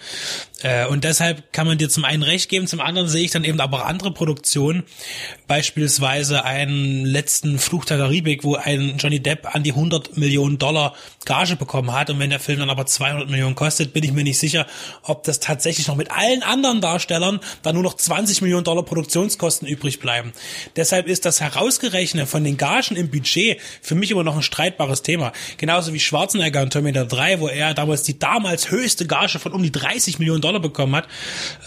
Äh, 0.62 0.86
und 0.86 1.04
deshalb 1.04 1.52
kann 1.52 1.66
man 1.66 1.78
dir 1.78 1.88
zum 1.88 2.04
einen 2.04 2.22
recht 2.22 2.48
geben, 2.48 2.66
zum 2.66 2.80
anderen 2.80 3.06
sehe 3.08 3.24
ich 3.24 3.30
dann 3.30 3.44
eben 3.44 3.60
aber 3.60 3.86
andere 3.86 4.12
Produktionen, 4.12 4.84
beispielsweise 5.46 6.44
einen 6.44 7.04
letzten 7.04 7.58
Fluch 7.58 7.84
der 7.84 7.98
Karibik, 7.98 8.42
wo 8.44 8.56
ein 8.56 8.96
Johnny 8.98 9.20
Depp 9.20 9.54
an 9.54 9.62
die 9.62 9.72
100 9.72 10.16
Millionen 10.16 10.58
Dollar 10.58 10.94
Gage 11.26 11.56
bekommen 11.56 11.92
hat 11.92 12.10
und 12.10 12.18
wenn 12.18 12.30
der 12.30 12.40
Film 12.40 12.58
dann 12.58 12.70
aber 12.70 12.77
200 12.86 13.28
Millionen 13.28 13.54
kostet, 13.54 13.92
bin 13.92 14.04
ich 14.04 14.12
mir 14.12 14.24
nicht 14.24 14.38
sicher, 14.38 14.66
ob 15.02 15.24
das 15.24 15.40
tatsächlich 15.40 15.88
noch 15.88 15.96
mit 15.96 16.10
allen 16.10 16.42
anderen 16.42 16.80
Darstellern 16.80 17.40
dann 17.62 17.74
nur 17.74 17.82
noch 17.82 17.94
20 17.94 18.42
Millionen 18.42 18.64
Dollar 18.64 18.84
Produktionskosten 18.84 19.66
übrig 19.66 20.00
bleiben. 20.00 20.32
Deshalb 20.76 21.06
ist 21.06 21.24
das 21.24 21.40
Herausgerechnet 21.40 22.28
von 22.28 22.44
den 22.44 22.56
Gagen 22.56 22.96
im 22.96 23.10
Budget 23.10 23.60
für 23.82 23.94
mich 23.94 24.10
immer 24.10 24.24
noch 24.24 24.36
ein 24.36 24.42
streitbares 24.42 25.02
Thema. 25.02 25.32
Genauso 25.56 25.92
wie 25.92 26.00
Schwarzenegger 26.00 26.62
in 26.62 26.70
Terminator 26.70 27.08
3, 27.08 27.40
wo 27.40 27.48
er 27.48 27.74
damals 27.74 28.02
die 28.02 28.18
damals 28.18 28.70
höchste 28.70 29.06
Gage 29.06 29.38
von 29.38 29.52
um 29.52 29.62
die 29.62 29.72
30 29.72 30.18
Millionen 30.18 30.40
Dollar 30.40 30.60
bekommen 30.60 30.96
hat. 30.96 31.08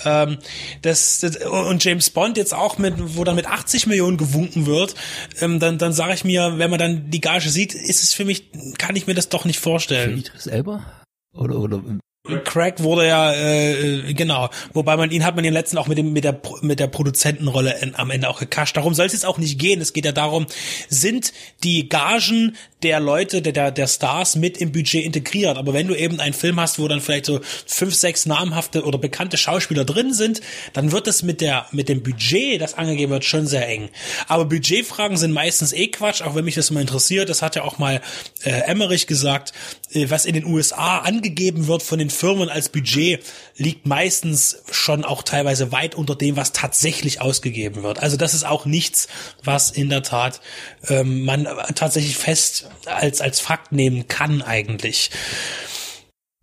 Ähm, 0.05 0.37
das, 0.81 1.19
das, 1.19 1.37
und 1.37 1.83
James 1.83 2.09
Bond 2.09 2.37
jetzt 2.37 2.53
auch 2.53 2.77
mit, 2.77 2.95
wo 2.97 3.23
dann 3.23 3.35
mit 3.35 3.47
80 3.47 3.87
Millionen 3.87 4.17
gewunken 4.17 4.65
wird, 4.65 4.95
ähm, 5.39 5.59
dann, 5.59 5.77
dann 5.77 5.93
sage 5.93 6.13
ich 6.13 6.23
mir, 6.23 6.57
wenn 6.57 6.69
man 6.69 6.79
dann 6.79 7.09
die 7.09 7.21
Gage 7.21 7.49
sieht, 7.49 7.73
ist 7.73 8.03
es 8.03 8.13
für 8.13 8.25
mich, 8.25 8.45
kann 8.77 8.95
ich 8.95 9.07
mir 9.07 9.13
das 9.13 9.29
doch 9.29 9.45
nicht 9.45 9.59
vorstellen. 9.59 10.19
Idris 10.19 10.47
Elba? 10.47 11.00
Oder, 11.33 11.55
oder 11.57 11.81
Craig 12.43 12.83
wurde 12.83 13.07
ja 13.07 13.33
äh, 13.33 14.13
genau, 14.13 14.49
wobei 14.73 14.95
man 14.95 15.09
ihn 15.09 15.25
hat 15.25 15.33
man 15.33 15.43
den 15.43 15.53
letzten 15.53 15.79
auch 15.79 15.87
mit 15.87 15.97
dem 15.97 16.13
mit 16.13 16.23
der 16.23 16.39
mit 16.61 16.79
der 16.79 16.85
Produzentenrolle 16.85 17.79
in, 17.81 17.95
am 17.95 18.11
Ende 18.11 18.29
auch 18.29 18.39
gekascht. 18.39 18.77
Darum 18.77 18.93
soll 18.93 19.07
es 19.07 19.13
jetzt 19.13 19.25
auch 19.25 19.39
nicht 19.39 19.57
gehen. 19.57 19.81
Es 19.81 19.91
geht 19.91 20.05
ja 20.05 20.11
darum, 20.11 20.45
sind 20.87 21.33
die 21.63 21.89
Gagen 21.89 22.55
der 22.83 22.99
Leute, 22.99 23.41
der, 23.41 23.53
der 23.53 23.71
der 23.71 23.87
Stars 23.87 24.35
mit 24.35 24.57
im 24.57 24.71
Budget 24.71 25.03
integriert. 25.03 25.57
Aber 25.57 25.73
wenn 25.73 25.87
du 25.87 25.95
eben 25.95 26.19
einen 26.19 26.33
Film 26.33 26.59
hast, 26.59 26.77
wo 26.77 26.87
dann 26.87 27.01
vielleicht 27.01 27.25
so 27.25 27.39
fünf, 27.65 27.95
sechs 27.95 28.27
namhafte 28.27 28.83
oder 28.83 28.99
bekannte 28.99 29.37
Schauspieler 29.37 29.83
drin 29.83 30.13
sind, 30.13 30.41
dann 30.73 30.91
wird 30.91 31.07
es 31.07 31.23
mit 31.23 31.41
der 31.41 31.65
mit 31.71 31.89
dem 31.89 32.03
Budget, 32.03 32.61
das 32.61 32.75
angegeben 32.75 33.11
wird, 33.11 33.25
schon 33.25 33.47
sehr 33.47 33.67
eng. 33.67 33.89
Aber 34.27 34.45
Budgetfragen 34.45 35.17
sind 35.17 35.31
meistens 35.31 35.73
eh 35.73 35.87
Quatsch, 35.87 36.21
auch 36.21 36.35
wenn 36.35 36.45
mich 36.45 36.55
das 36.55 36.69
mal 36.69 36.81
interessiert. 36.81 37.29
Das 37.29 37.41
hat 37.41 37.55
ja 37.55 37.63
auch 37.63 37.79
mal 37.79 37.99
äh, 38.43 38.51
Emmerich 38.51 39.07
gesagt, 39.07 39.53
äh, 39.53 39.80
was 40.07 40.25
in 40.25 40.33
den 40.33 40.45
USA 40.45 40.99
angegeben 40.99 41.67
wird 41.67 41.83
von 41.83 41.99
den 41.99 42.09
Firmen 42.09 42.49
als 42.49 42.69
Budget, 42.69 43.23
liegt 43.57 43.85
meistens 43.85 44.63
schon 44.71 45.03
auch 45.05 45.23
teilweise 45.23 45.71
weit 45.71 45.95
unter 45.95 46.15
dem, 46.15 46.37
was 46.37 46.51
tatsächlich 46.51 47.21
ausgegeben 47.21 47.83
wird. 47.83 48.01
Also 48.01 48.17
das 48.17 48.33
ist 48.33 48.45
auch 48.45 48.65
nichts, 48.65 49.07
was 49.43 49.71
in 49.71 49.89
der 49.89 50.03
Tat 50.03 50.41
ähm, 50.87 51.25
man 51.25 51.47
tatsächlich 51.75 52.17
fest 52.17 52.69
als, 52.85 53.21
als 53.21 53.39
Fakt 53.39 53.71
nehmen 53.71 54.07
kann 54.07 54.41
eigentlich. 54.41 55.11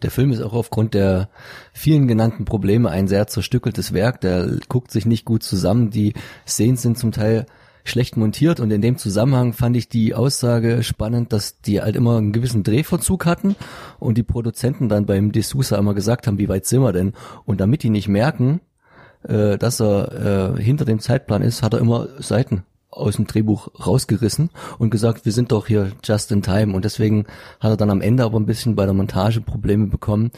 Der 0.03 0.13
Film 0.13 0.31
ist 0.31 0.43
auch 0.43 0.53
aufgrund 0.53 0.95
der 0.95 1.29
vielen 1.73 2.07
genannten 2.07 2.45
Probleme 2.45 2.91
ein 2.91 3.09
sehr 3.09 3.27
zerstückeltes 3.27 3.93
Werk. 3.93 4.21
Der 4.21 4.59
guckt 4.69 4.93
sich 4.93 5.07
nicht 5.07 5.25
gut 5.25 5.43
zusammen. 5.43 5.91
Die 5.91 6.15
Szenen 6.47 6.77
sind 6.77 6.99
zum 6.99 7.11
Teil 7.11 7.47
schlecht 7.85 8.17
montiert 8.17 8.61
und 8.61 8.71
in 8.71 8.81
dem 8.81 8.99
Zusammenhang 8.99 9.53
fand 9.53 9.77
ich 9.77 9.89
die 9.89 10.15
Aussage 10.15 10.83
spannend, 10.83 11.33
dass 11.33 11.61
die 11.61 11.81
halt 11.81 11.97
immer 11.97 12.19
einen 12.19 12.33
gewissen 12.33 12.63
Drehverzug 12.63 13.27
hatten 13.27 13.57
und 13.99 14.19
die 14.19 14.23
Produzenten 14.23 14.89
dann 14.89 15.07
beim 15.07 15.31
D'Souza 15.31 15.79
immer 15.79 15.95
gesagt 15.95 16.27
haben, 16.27 16.39
wie 16.39 16.49
weit 16.49 16.67
sind 16.67 16.83
wir 16.83 16.93
denn? 16.93 17.15
Und 17.45 17.61
damit 17.61 17.83
die 17.83 17.91
nicht 17.91 18.09
merken, 18.09 18.61
äh, 19.23 19.59
dass 19.59 19.81
er 19.81 20.57
äh, 20.57 20.63
hinter 20.63 20.85
dem 20.85 21.01
Zeitplan 21.01 21.43
ist, 21.43 21.63
hat 21.63 21.75
er 21.75 21.81
immer 21.81 22.09
Seiten 22.19 22.65
aus 22.91 23.17
dem 23.17 23.27
Drehbuch 23.27 23.69
rausgerissen 23.87 24.51
und 24.79 24.91
gesagt, 24.91 25.25
wir 25.25 25.33
sind 25.33 25.53
doch 25.53 25.67
hier 25.67 25.93
just 26.05 26.33
in 26.33 26.43
time. 26.43 26.75
Und 26.75 26.85
deswegen 26.85 27.27
hat 27.61 27.71
er 27.71 27.77
dann 27.77 27.91
am 27.91 28.01
Ende 28.01 28.25
aber 28.25 28.39
ein 28.39 28.47
bisschen 28.47 28.77
bei 28.77 28.85
der 28.85 28.95
Montage 28.95 29.41
Probleme 29.41 29.87
bekommen, 29.87 30.31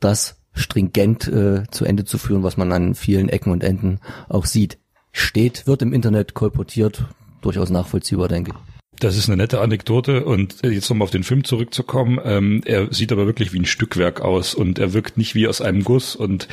das 0.00 0.36
stringent 0.52 1.28
äh, 1.28 1.64
zu 1.70 1.84
Ende 1.84 2.04
zu 2.04 2.18
führen, 2.18 2.42
was 2.42 2.56
man 2.56 2.72
an 2.72 2.94
vielen 2.94 3.28
Ecken 3.28 3.52
und 3.52 3.62
Enden 3.62 4.00
auch 4.28 4.46
sieht. 4.46 4.78
Steht, 5.18 5.66
wird 5.66 5.80
im 5.80 5.94
Internet 5.94 6.34
kolportiert, 6.34 7.06
durchaus 7.40 7.70
nachvollziehbar, 7.70 8.28
denke 8.28 8.50
ich. 8.50 8.76
Das 9.00 9.16
ist 9.16 9.30
eine 9.30 9.38
nette 9.38 9.62
Anekdote 9.62 10.26
und 10.26 10.56
jetzt 10.62 10.90
nochmal 10.90 11.04
auf 11.04 11.10
den 11.10 11.24
Film 11.24 11.42
zurückzukommen. 11.42 12.20
Ähm, 12.22 12.60
er 12.66 12.92
sieht 12.92 13.12
aber 13.12 13.24
wirklich 13.24 13.54
wie 13.54 13.58
ein 13.58 13.64
Stückwerk 13.64 14.20
aus 14.20 14.54
und 14.54 14.78
er 14.78 14.92
wirkt 14.92 15.16
nicht 15.16 15.34
wie 15.34 15.48
aus 15.48 15.62
einem 15.62 15.84
Guss 15.84 16.16
und 16.16 16.48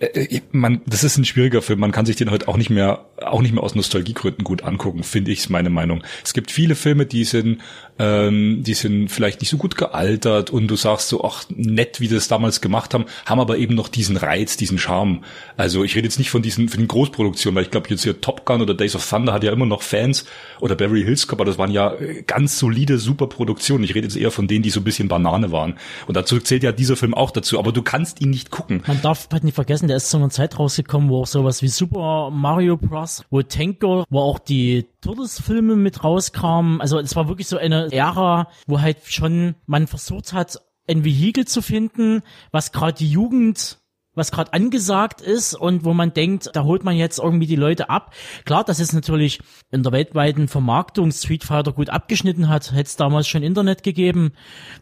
äh, 0.00 0.40
man, 0.50 0.80
das 0.86 1.04
ist 1.04 1.18
ein 1.18 1.26
schwieriger 1.26 1.60
Film. 1.60 1.78
Man 1.78 1.92
kann 1.92 2.06
sich 2.06 2.16
den 2.16 2.30
heute 2.30 2.48
auch 2.48 2.56
nicht 2.56 2.70
mehr, 2.70 3.04
auch 3.22 3.40
nicht 3.40 3.54
mehr 3.54 3.62
aus 3.62 3.74
Nostalgiegründen 3.74 4.44
gut 4.44 4.62
angucken, 4.62 5.02
finde 5.02 5.30
ich, 5.30 5.40
ist 5.40 5.50
meine 5.50 5.70
Meinung. 5.70 6.02
Es 6.22 6.34
gibt 6.34 6.50
viele 6.50 6.74
Filme, 6.74 7.06
die 7.06 7.24
sind, 7.24 7.62
ähm, 7.98 8.62
die 8.62 8.74
sind 8.74 9.08
vielleicht 9.08 9.40
nicht 9.40 9.48
so 9.48 9.56
gut 9.56 9.76
gealtert 9.76 10.50
und 10.50 10.68
du 10.68 10.76
sagst 10.76 11.08
so, 11.08 11.24
ach 11.24 11.44
nett, 11.48 12.00
wie 12.00 12.08
sie 12.08 12.14
das 12.14 12.28
damals 12.28 12.60
gemacht 12.60 12.92
haben, 12.92 13.06
haben 13.24 13.40
aber 13.40 13.56
eben 13.56 13.74
noch 13.74 13.88
diesen 13.88 14.16
Reiz, 14.16 14.56
diesen 14.56 14.78
Charme. 14.78 15.22
Also 15.56 15.82
ich 15.82 15.96
rede 15.96 16.06
jetzt 16.06 16.18
nicht 16.18 16.30
von 16.30 16.42
diesen, 16.42 16.68
von 16.68 16.78
den 16.78 16.88
Großproduktionen, 16.88 17.56
weil 17.56 17.64
ich 17.64 17.70
glaube 17.70 17.88
jetzt 17.88 18.02
hier 18.02 18.20
Top 18.20 18.44
Gun 18.44 18.60
oder 18.60 18.74
Days 18.74 18.94
of 18.94 19.08
Thunder 19.08 19.32
hat 19.32 19.44
ja 19.44 19.52
immer 19.52 19.66
noch 19.66 19.82
Fans 19.82 20.26
oder 20.60 20.74
Beverly 20.74 21.04
Hills 21.04 21.26
Cop, 21.26 21.40
aber 21.40 21.46
das 21.46 21.58
waren 21.58 21.70
ja 21.70 21.94
ganz 22.26 22.58
solide, 22.58 22.98
super 22.98 23.28
Produktionen. 23.28 23.84
Ich 23.84 23.94
rede 23.94 24.06
jetzt 24.06 24.16
eher 24.16 24.30
von 24.30 24.46
denen, 24.46 24.62
die 24.62 24.70
so 24.70 24.80
ein 24.80 24.84
bisschen 24.84 25.08
Banane 25.08 25.52
waren. 25.52 25.78
Und 26.06 26.16
dazu 26.16 26.38
zählt 26.38 26.62
ja 26.62 26.72
dieser 26.72 26.96
Film 26.96 27.14
auch 27.14 27.30
dazu, 27.30 27.58
aber 27.58 27.72
du 27.72 27.82
kannst 27.82 28.20
ihn 28.20 28.30
nicht 28.30 28.50
gucken. 28.50 28.82
Man 28.86 29.00
darf 29.00 29.28
halt 29.32 29.44
nicht 29.44 29.54
vergessen, 29.54 29.88
der 29.88 29.96
ist 29.96 30.10
zu 30.10 30.18
einer 30.18 30.30
Zeit 30.30 30.58
rausgekommen, 30.58 31.08
wo 31.08 31.22
auch 31.22 31.26
sowas 31.26 31.62
wie 31.62 31.68
Super 31.68 32.30
Mario 32.30 32.76
Bros., 32.76 33.05
wo 33.30 33.42
Tanker, 33.42 34.04
wo 34.10 34.20
auch 34.20 34.38
die 34.38 34.86
Turtles-Filme 35.00 35.76
mit 35.76 36.04
rauskamen. 36.04 36.80
Also 36.80 36.98
es 36.98 37.16
war 37.16 37.28
wirklich 37.28 37.48
so 37.48 37.56
eine 37.56 37.92
Ära, 37.92 38.48
wo 38.66 38.80
halt 38.80 38.98
schon 39.04 39.54
man 39.66 39.86
versucht 39.86 40.32
hat, 40.32 40.60
ein 40.88 41.04
Vehikel 41.04 41.46
zu 41.46 41.62
finden, 41.62 42.22
was 42.52 42.72
gerade 42.72 42.98
die 42.98 43.10
Jugend 43.10 43.78
was 44.16 44.32
gerade 44.32 44.52
angesagt 44.52 45.20
ist 45.20 45.54
und 45.54 45.84
wo 45.84 45.94
man 45.94 46.12
denkt, 46.12 46.50
da 46.54 46.64
holt 46.64 46.82
man 46.82 46.96
jetzt 46.96 47.18
irgendwie 47.18 47.46
die 47.46 47.54
Leute 47.54 47.90
ab. 47.90 48.14
Klar, 48.44 48.64
dass 48.64 48.80
es 48.80 48.92
natürlich 48.92 49.40
in 49.70 49.82
der 49.84 49.92
weltweiten 49.92 50.48
Vermarktung 50.48 51.12
Street 51.12 51.44
Fighter 51.44 51.72
gut 51.72 51.90
abgeschnitten 51.90 52.48
hat, 52.48 52.72
hätte 52.72 52.88
es 52.88 52.96
damals 52.96 53.28
schon 53.28 53.42
Internet 53.42 53.82
gegeben. 53.82 54.32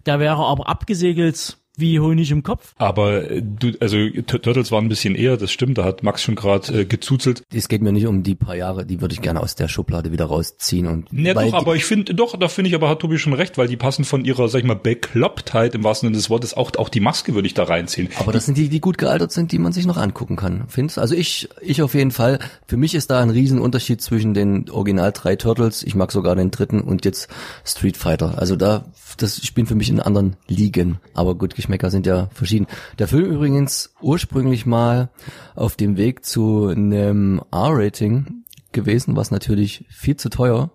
Der 0.07 0.21
wäre 0.21 0.47
aber 0.47 0.69
abgesegelt 0.69 1.59
wie 1.77 2.01
Honig 2.01 2.31
im 2.31 2.43
Kopf. 2.43 2.75
Aber 2.77 3.31
äh, 3.31 3.43
du, 3.43 3.73
also 3.81 3.97
Turtles 4.27 4.71
waren 4.71 4.87
ein 4.87 4.89
bisschen 4.89 5.15
eher, 5.15 5.37
das 5.37 5.51
stimmt, 5.51 5.79
da 5.79 5.85
hat 5.85 6.03
Max 6.03 6.23
schon 6.23 6.35
gerade 6.35 6.81
äh, 6.81 6.85
gezuzelt. 6.85 7.43
Es 7.53 7.69
geht 7.69 7.83
mir 7.83 7.93
nicht 7.93 8.07
um 8.07 8.23
die 8.23 8.35
paar 8.35 8.55
Jahre, 8.55 8.87
die 8.87 9.01
würde 9.01 9.15
ich 9.15 9.23
gerne 9.23 9.41
aus 9.41 9.55
der 9.55 9.69
Schublade 9.69 10.13
wieder 10.13 10.27
rausziehen 10.27 10.87
und. 10.87 11.09
Ja, 11.13 11.35
doch, 11.35 11.53
aber 11.53 11.77
ich 11.77 11.85
finde, 11.85 12.15
doch, 12.15 12.37
da 12.37 12.49
finde 12.49 12.69
ich 12.69 12.75
aber 12.75 12.89
hat 12.89 13.01
Tobi 13.01 13.19
schon 13.19 13.33
recht, 13.33 13.59
weil 13.59 13.69
die 13.69 13.77
passen 13.77 14.05
von 14.05 14.25
ihrer, 14.25 14.49
sag 14.49 14.61
ich 14.61 14.67
mal, 14.67 14.75
Beklopptheit 14.75 15.75
im 15.75 15.85
wahrsten 15.85 16.09
Sinne 16.09 16.17
des 16.17 16.31
Wortes, 16.31 16.55
auch, 16.55 16.73
auch 16.77 16.89
die 16.89 17.01
Maske 17.01 17.35
würde 17.35 17.47
ich 17.47 17.55
da 17.55 17.65
reinziehen. 17.65 18.09
Aber 18.19 18.33
das 18.33 18.47
sind 18.47 18.57
die, 18.57 18.69
die 18.69 18.81
gut 18.81 18.99
gealtert 18.99 19.33
sind, 19.33 19.53
die 19.53 19.59
man 19.59 19.73
sich 19.73 19.87
noch 19.87 19.97
angucken 19.97 20.37
kann, 20.37 20.65
findest? 20.69 20.99
Also 20.99 21.15
ich, 21.15 21.49
ich 21.61 21.83
auf 21.83 21.95
jeden 21.95 22.11
Fall. 22.11 22.39
Für 22.67 22.77
mich 22.77 22.95
ist 22.95 23.11
da 23.11 23.21
ein 23.21 23.31
Riesenunterschied 23.31 24.01
zwischen 24.01 24.35
den 24.35 24.71
Original 24.71 25.13
drei 25.13 25.37
Turtles, 25.37 25.83
ich 25.83 25.95
mag 25.95 26.13
sogar 26.13 26.37
den 26.37 26.51
dritten 26.51 26.81
und 26.81 27.05
jetzt 27.05 27.29
Street 27.65 27.97
Fighter. 27.97 28.39
Also 28.39 28.57
da, 28.57 28.87
das 29.17 29.45
spielen 29.45 29.67
für 29.67 29.75
mich 29.75 29.89
in 29.89 30.01
anderen 30.01 30.37
Ligen. 30.49 30.99
Aber 31.15 31.35
gut, 31.35 31.55
Geschmäcker 31.65 31.91
sind 31.91 32.07
ja 32.07 32.29
verschieden. 32.35 32.67
Der 32.99 33.09
Film 33.09 33.25
übrigens 33.25 33.95
ursprünglich 34.03 34.67
mal 34.67 35.09
auf 35.55 35.77
dem 35.77 35.97
Weg 35.97 36.23
zu 36.23 36.67
einem 36.67 37.41
R-Rating 37.51 38.45
gewesen, 38.73 39.17
was 39.17 39.31
natürlich 39.31 39.87
viel 39.89 40.17
zu 40.17 40.29
teuer 40.29 40.73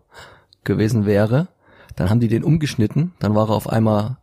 gewesen 0.63 1.05
wäre. 1.05 1.49
Dann 1.95 2.09
haben 2.09 2.19
die 2.19 2.27
den 2.27 2.43
umgeschnitten, 2.43 3.13
dann 3.19 3.35
war 3.35 3.49
er 3.49 3.55
auf 3.55 3.69
einmal 3.69 4.17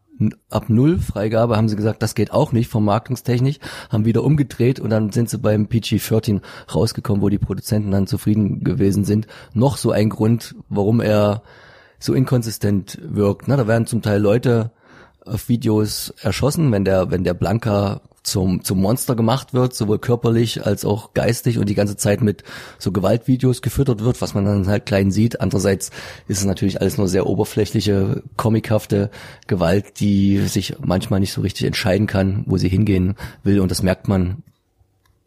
ab 0.51 0.65
null 0.69 0.99
Freigabe, 0.99 1.57
haben 1.57 1.69
sie 1.69 1.77
gesagt, 1.77 2.03
das 2.03 2.17
geht 2.17 2.33
auch 2.33 2.51
nicht 2.51 2.69
vermarktungstechnisch, 2.69 3.61
haben 3.89 4.05
wieder 4.05 4.25
umgedreht 4.25 4.81
und 4.81 4.91
dann 4.91 5.13
sind 5.13 5.31
sie 5.31 5.39
beim 5.39 5.69
PG-13 5.69 6.41
rausgekommen, 6.75 7.23
wo 7.23 7.29
die 7.29 7.39
Produzenten 7.39 7.93
dann 7.93 8.09
zufrieden 8.09 8.65
gewesen 8.65 9.05
sind. 9.05 9.29
Noch 9.55 9.77
so 9.77 9.93
ein 9.93 10.09
Grund, 10.09 10.57
warum 10.69 11.01
er 11.01 11.43
so 12.01 12.13
inkonsistent 12.13 12.99
wirkt. 13.03 13.47
Ne? 13.47 13.57
Da 13.57 13.69
werden 13.69 13.87
zum 13.87 14.03
Teil 14.03 14.21
Leute 14.21 14.73
auf 15.27 15.49
Videos 15.49 16.15
erschossen, 16.23 16.73
wenn 16.73 16.85
der, 16.85 17.11
wenn 17.11 17.25
der 17.25 17.35
Blanka 17.35 18.01
zum, 18.27 18.65
zum 18.65 18.81
Monster 18.81 19.15
gemacht 19.15 19.55
wird, 19.55 19.75
sowohl 19.75 19.99
körperlich 19.99 20.67
als 20.67 20.85
auch 20.85 21.15
geistig 21.15 21.59
und 21.59 21.69
die 21.69 21.75
ganze 21.75 21.97
Zeit 21.97 22.21
mit 22.21 22.43
so 22.79 22.91
Gewaltvideos 22.93 23.63
gefüttert 23.63 24.03
wird, 24.03 24.21
was 24.21 24.35
man 24.35 24.45
dann 24.45 24.67
halt 24.67 24.85
klein 24.85 25.11
sieht. 25.11 25.41
Andererseits 25.41 25.91
ist 26.27 26.39
es 26.39 26.45
natürlich 26.45 26.81
alles 26.81 26.99
nur 26.99 27.09
sehr 27.09 27.27
oberflächliche, 27.27 28.23
comichafte 28.37 29.11
Gewalt, 29.47 30.01
die 30.01 30.39
sich 30.39 30.77
manchmal 30.85 31.21
nicht 31.21 31.33
so 31.33 31.41
richtig 31.41 31.67
entscheiden 31.67 32.07
kann, 32.07 32.43
wo 32.47 32.57
sie 32.57 32.69
hingehen 32.69 33.15
will 33.45 33.61
und 33.61 33.71
das 33.71 33.83
merkt 33.83 34.09
man 34.09 34.43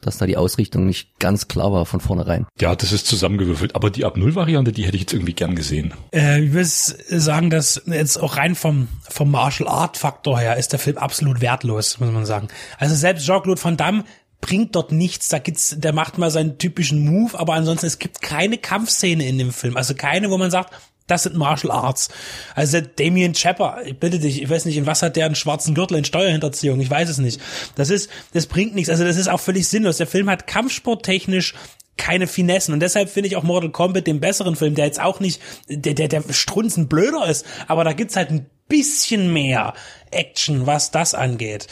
dass 0.02 0.18
da 0.18 0.26
die 0.26 0.38
Ausrichtung 0.38 0.86
nicht 0.86 1.20
ganz 1.20 1.48
klar 1.48 1.72
war 1.72 1.86
von 1.86 2.00
vornherein. 2.00 2.46
Ja, 2.60 2.76
das 2.76 2.92
ist 2.92 3.08
zusammengewürfelt. 3.08 3.76
Aber 3.76 3.90
die 3.90 4.06
Ab-Null-Variante, 4.06 4.72
die 4.72 4.86
hätte 4.86 4.96
ich 4.96 5.02
jetzt 5.02 5.14
irgendwie 5.14 5.34
gern 5.34 5.56
gesehen. 5.56 5.94
Äh, 6.14 6.44
ich 6.44 6.54
würde 6.54 6.66
sagen, 6.66 7.50
dass 7.50 7.82
jetzt 7.86 8.18
auch 8.18 8.38
rein 8.38 8.56
vom, 8.56 8.88
vom 9.10 9.32
Martial 9.32 9.68
Art 9.70 9.98
Faktor 9.98 10.40
her 10.40 10.58
ist 10.58 10.72
der 10.72 10.80
Film 10.80 10.98
absolut 10.98 11.42
wertlos, 11.42 12.00
muss 12.00 12.12
man 12.12 12.26
sagen. 12.26 12.48
Also 12.78 12.96
selbst 12.96 13.26
Jean-Claude 13.26 13.64
Van 13.64 13.78
Damme 13.78 14.04
bringt 14.42 14.76
dort 14.76 14.92
nichts. 14.92 15.28
Da 15.28 15.40
gibt's, 15.40 15.76
der 15.78 15.94
macht 15.94 16.18
mal 16.18 16.32
seinen 16.32 16.58
typischen 16.58 17.06
Move, 17.06 17.38
aber 17.38 17.54
ansonsten 17.54 17.88
es 17.88 18.00
gibt 18.00 18.22
keine 18.22 18.58
Kampfszene 18.58 19.28
in 19.28 19.38
dem 19.38 19.52
Film. 19.52 19.78
Also 19.78 19.96
keine, 19.96 20.30
wo 20.30 20.38
man 20.38 20.52
sagt, 20.52 20.74
das 21.10 21.24
sind 21.24 21.36
Martial 21.36 21.72
Arts. 21.72 22.10
Also 22.56 22.80
Damien 22.82 23.34
Chapper, 23.34 23.80
ich 23.86 23.98
bitte 23.98 24.20
dich, 24.20 24.42
ich 24.42 24.50
weiß 24.50 24.66
nicht, 24.66 24.78
in 24.78 24.86
was 24.86 25.02
hat 25.02 25.16
der 25.16 25.26
einen 25.26 25.36
schwarzen 25.36 25.76
Gürtel 25.76 25.98
in 25.98 26.06
Steuerhinterziehung? 26.06 26.80
Ich 26.80 26.90
weiß 26.90 27.10
es 27.10 27.18
nicht. 27.18 27.42
Das 27.76 27.90
ist, 27.90 28.10
das 28.34 28.46
bringt 28.46 28.76
nichts. 28.76 28.90
Also 28.90 29.04
das 29.04 29.18
ist 29.18 29.28
auch 29.28 29.40
völlig 29.40 29.68
sinnlos. 29.68 29.98
Der 29.98 30.08
Film 30.08 30.30
hat 30.30 30.48
kampfsporttechnisch 30.48 31.54
keine 31.98 32.28
Finessen 32.28 32.74
und 32.74 32.80
deshalb 32.80 33.10
finde 33.10 33.28
ich 33.28 33.36
auch 33.36 33.44
Mortal 33.44 33.72
Kombat 33.72 34.08
den 34.08 34.22
besseren 34.22 34.56
Film, 34.56 34.74
der 34.74 34.86
jetzt 34.86 35.02
auch 35.02 35.20
nicht, 35.20 35.42
der, 35.68 35.94
der, 35.94 36.08
der 36.08 36.24
strunzen 36.30 36.88
blöder 36.88 37.28
ist, 37.28 37.46
aber 37.68 37.84
da 37.84 37.92
gibt's 37.92 38.16
halt 38.16 38.32
ein 38.32 38.46
bisschen 38.70 39.34
mehr 39.34 39.74
Action, 40.10 40.66
was 40.66 40.92
das 40.92 41.14
angeht. 41.14 41.68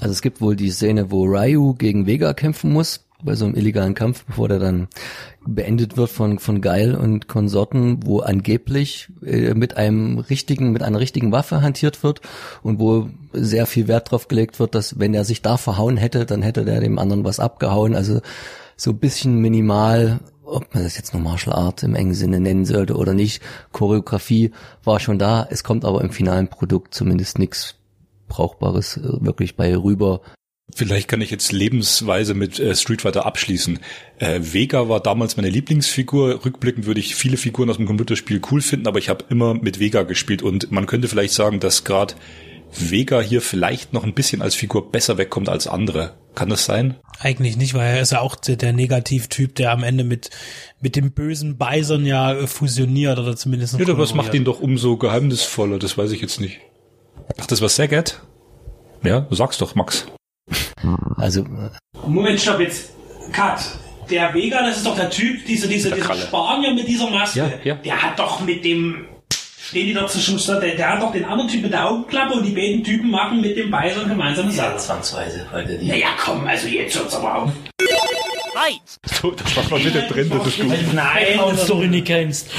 Also 0.00 0.12
es 0.12 0.22
gibt 0.22 0.40
wohl 0.40 0.56
die 0.56 0.70
Szene, 0.70 1.10
wo 1.10 1.24
Ryu 1.24 1.74
gegen 1.74 2.06
Vega 2.06 2.32
kämpfen 2.32 2.72
muss, 2.72 3.03
bei 3.22 3.34
so 3.34 3.44
einem 3.44 3.54
illegalen 3.54 3.94
Kampf, 3.94 4.24
bevor 4.24 4.48
der 4.48 4.58
dann 4.58 4.88
beendet 5.46 5.96
wird 5.96 6.10
von, 6.10 6.38
von 6.38 6.60
Geil 6.60 6.94
und 6.94 7.28
Konsorten, 7.28 8.04
wo 8.04 8.20
angeblich 8.20 9.08
äh, 9.24 9.54
mit 9.54 9.76
einem 9.76 10.18
richtigen, 10.18 10.72
mit 10.72 10.82
einer 10.82 11.00
richtigen 11.00 11.32
Waffe 11.32 11.62
hantiert 11.62 12.02
wird 12.02 12.20
und 12.62 12.80
wo 12.80 13.08
sehr 13.32 13.66
viel 13.66 13.88
Wert 13.88 14.10
drauf 14.10 14.28
gelegt 14.28 14.58
wird, 14.58 14.74
dass 14.74 14.98
wenn 14.98 15.14
er 15.14 15.24
sich 15.24 15.42
da 15.42 15.56
verhauen 15.56 15.96
hätte, 15.96 16.26
dann 16.26 16.42
hätte 16.42 16.64
der 16.64 16.80
dem 16.80 16.98
anderen 16.98 17.24
was 17.24 17.40
abgehauen. 17.40 17.94
Also 17.94 18.20
so 18.76 18.92
bisschen 18.92 19.38
minimal, 19.40 20.20
ob 20.44 20.74
man 20.74 20.84
das 20.84 20.96
jetzt 20.96 21.14
nur 21.14 21.22
Martial 21.22 21.56
Art 21.56 21.82
im 21.82 21.94
engen 21.94 22.14
Sinne 22.14 22.40
nennen 22.40 22.64
sollte 22.64 22.96
oder 22.96 23.14
nicht. 23.14 23.42
Choreografie 23.72 24.52
war 24.82 25.00
schon 25.00 25.18
da, 25.18 25.46
es 25.48 25.64
kommt 25.64 25.84
aber 25.84 26.02
im 26.02 26.10
finalen 26.10 26.48
Produkt 26.48 26.94
zumindest 26.94 27.38
nichts 27.38 27.76
Brauchbares 28.28 28.96
äh, 28.96 29.24
wirklich 29.24 29.56
bei 29.56 29.76
rüber. 29.76 30.20
Vielleicht 30.74 31.08
kann 31.08 31.20
ich 31.20 31.30
jetzt 31.30 31.52
lebensweise 31.52 32.34
mit 32.34 32.58
äh, 32.58 32.74
Street 32.74 33.02
Fighter 33.02 33.26
abschließen. 33.26 33.78
Äh, 34.18 34.40
Vega 34.42 34.88
war 34.88 35.00
damals 35.00 35.36
meine 35.36 35.48
Lieblingsfigur. 35.48 36.44
Rückblickend 36.44 36.86
würde 36.86 37.00
ich 37.00 37.14
viele 37.14 37.36
Figuren 37.36 37.70
aus 37.70 37.76
dem 37.76 37.86
Computerspiel 37.86 38.40
cool 38.50 38.60
finden, 38.60 38.88
aber 38.88 38.98
ich 38.98 39.08
habe 39.08 39.24
immer 39.28 39.54
mit 39.54 39.78
Vega 39.78 40.02
gespielt 40.02 40.42
und 40.42 40.72
man 40.72 40.86
könnte 40.86 41.06
vielleicht 41.06 41.34
sagen, 41.34 41.60
dass 41.60 41.84
gerade 41.84 42.14
Vega 42.76 43.20
hier 43.20 43.40
vielleicht 43.40 43.92
noch 43.92 44.02
ein 44.02 44.14
bisschen 44.14 44.42
als 44.42 44.54
Figur 44.56 44.90
besser 44.90 45.16
wegkommt 45.16 45.48
als 45.48 45.68
andere. 45.68 46.14
Kann 46.34 46.48
das 46.48 46.64
sein? 46.64 46.96
Eigentlich 47.20 47.56
nicht, 47.56 47.74
weil 47.74 47.94
er 47.94 48.00
ist 48.00 48.10
ja 48.10 48.20
auch 48.20 48.34
der, 48.34 48.56
der 48.56 48.72
Negativtyp, 48.72 49.54
der 49.54 49.70
am 49.70 49.84
Ende 49.84 50.02
mit, 50.02 50.30
mit 50.80 50.96
dem 50.96 51.12
bösen 51.12 51.56
Bison 51.56 52.04
ja 52.04 52.34
äh, 52.34 52.46
fusioniert 52.48 53.18
oder 53.18 53.36
zumindest. 53.36 53.78
Ja, 53.78 53.86
aber 53.86 53.98
was 53.98 54.14
macht 54.14 54.34
ihn 54.34 54.44
doch 54.44 54.60
umso 54.60 54.96
geheimnisvoller? 54.96 55.78
Das 55.78 55.96
weiß 55.96 56.10
ich 56.10 56.20
jetzt 56.20 56.40
nicht. 56.40 56.58
Ach, 57.38 57.46
das 57.46 57.60
war 57.60 57.68
Sagat? 57.68 58.22
Ja, 59.04 59.20
du 59.20 59.34
sagst 59.36 59.60
doch, 59.60 59.76
Max. 59.76 60.06
Also 61.16 61.44
Moment, 62.06 62.40
stopp 62.40 62.60
jetzt. 62.60 62.90
Cut. 63.32 63.60
Der 64.10 64.34
Vega, 64.34 64.62
das 64.62 64.78
ist 64.78 64.86
doch 64.86 64.96
der 64.96 65.08
Typ, 65.08 65.46
diese, 65.46 65.66
diese, 65.66 65.90
dieser 65.90 66.04
Kralle. 66.04 66.20
Spanier 66.22 66.74
mit 66.74 66.86
dieser 66.86 67.08
Maske. 67.08 67.38
Ja, 67.38 67.50
ja. 67.64 67.74
Der 67.76 68.02
hat 68.02 68.18
doch 68.18 68.40
mit 68.40 68.62
dem, 68.64 69.06
stehen 69.66 69.86
die 69.86 69.94
doch 69.94 70.08
zwischen, 70.10 70.36
der, 70.60 70.74
der 70.74 70.92
hat 70.92 71.02
doch 71.02 71.12
den 71.12 71.24
anderen 71.24 71.48
Typ 71.48 71.62
mit 71.62 71.72
der 71.72 71.88
Augenklappe 71.88 72.34
und 72.34 72.44
die 72.44 72.52
beiden 72.52 72.84
Typen 72.84 73.10
machen 73.10 73.40
mit 73.40 73.56
dem 73.56 73.70
Bison 73.70 74.08
gemeinsam 74.08 74.50
Satz. 74.50 74.86
Zwangsweise, 74.86 75.46
heute 75.52 75.78
die. 75.78 75.88
Naja, 75.88 76.08
komm, 76.22 76.46
also 76.46 76.68
jetzt 76.68 76.98
hört's 76.98 77.14
aber 77.14 77.34
auf. 77.44 77.52
So, 79.06 79.30
das 79.32 79.56
war 79.56 79.64
mal 79.70 79.80
bitte 79.80 80.02
drin, 80.02 80.30
das 80.30 80.46
ist 80.46 80.60
gut. 80.60 80.72
Nein, 80.92 81.56
Story 81.56 81.88
nicht 81.88 82.06
kennst. 82.06 82.50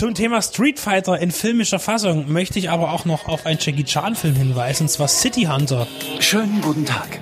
Zum 0.00 0.14
Thema 0.14 0.40
Street 0.40 0.80
Fighter 0.80 1.18
in 1.18 1.30
filmischer 1.30 1.78
Fassung 1.78 2.32
möchte 2.32 2.58
ich 2.58 2.70
aber 2.70 2.92
auch 2.92 3.04
noch 3.04 3.28
auf 3.28 3.44
einen 3.44 3.58
Jackie 3.60 3.84
Chan 3.84 4.16
Film 4.16 4.34
hinweisen, 4.34 4.84
und 4.84 4.88
zwar 4.88 5.08
City 5.08 5.42
Hunter. 5.42 5.86
Schönen 6.20 6.62
guten 6.62 6.86
Tag. 6.86 7.20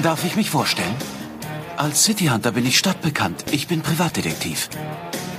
Darf 0.00 0.24
ich 0.24 0.36
mich 0.36 0.50
vorstellen? 0.50 0.94
Als 1.76 2.04
City 2.04 2.26
Hunter 2.26 2.52
bin 2.52 2.64
ich 2.64 2.78
stadtbekannt. 2.78 3.44
Ich 3.50 3.66
bin 3.66 3.82
Privatdetektiv. 3.82 4.68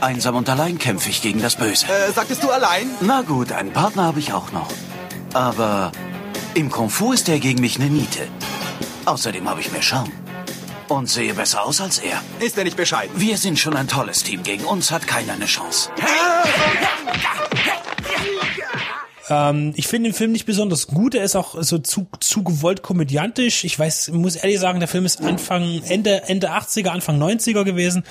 Einsam 0.01 0.35
und 0.35 0.49
allein 0.49 0.77
kämpfe 0.77 1.09
ich 1.09 1.21
gegen 1.21 1.41
das 1.41 1.55
Böse. 1.55 1.85
Äh, 1.85 2.11
sagtest 2.11 2.43
du 2.43 2.49
allein? 2.49 2.85
Na 2.99 3.21
gut, 3.21 3.53
einen 3.53 3.71
Partner 3.71 4.03
habe 4.03 4.19
ich 4.19 4.33
auch 4.33 4.51
noch. 4.51 4.67
Aber 5.31 5.93
im 6.53 6.69
Kung 6.69 6.89
Fu 6.89 7.13
ist 7.13 7.29
er 7.29 7.39
gegen 7.39 7.61
mich 7.61 7.79
eine 7.79 7.89
Niete. 7.89 8.27
Außerdem 9.05 9.49
habe 9.49 9.61
ich 9.61 9.71
mehr 9.71 9.81
Charme. 9.81 10.11
Und 10.91 11.07
sehe 11.07 11.33
besser 11.33 11.63
aus 11.63 11.79
als 11.79 11.99
er. 11.99 12.21
Ist 12.41 12.57
er 12.57 12.65
nicht 12.65 12.75
bescheiden? 12.75 13.13
Wir 13.15 13.37
sind 13.37 13.57
schon 13.57 13.77
ein 13.77 13.87
tolles 13.87 14.23
Team. 14.23 14.43
Gegen 14.43 14.65
uns 14.65 14.91
hat 14.91 15.07
keiner 15.07 15.31
eine 15.31 15.45
Chance. 15.45 15.89
Ähm, 19.29 19.71
ich 19.77 19.87
finde 19.87 20.09
den 20.09 20.15
Film 20.15 20.33
nicht 20.33 20.45
besonders 20.45 20.87
gut. 20.87 21.15
Er 21.15 21.23
ist 21.23 21.37
auch 21.37 21.55
so 21.61 21.77
zu, 21.77 22.07
zu 22.19 22.43
gewollt 22.43 22.81
komödiantisch. 22.81 23.63
Ich 23.63 23.79
weiß, 23.79 24.11
muss 24.11 24.35
ehrlich 24.35 24.59
sagen, 24.59 24.79
der 24.79 24.89
Film 24.89 25.05
ist 25.05 25.21
Anfang, 25.23 25.81
Ende, 25.87 26.23
Ende 26.23 26.51
80er, 26.51 26.89
Anfang 26.89 27.21
90er 27.21 27.63
gewesen, 27.63 28.03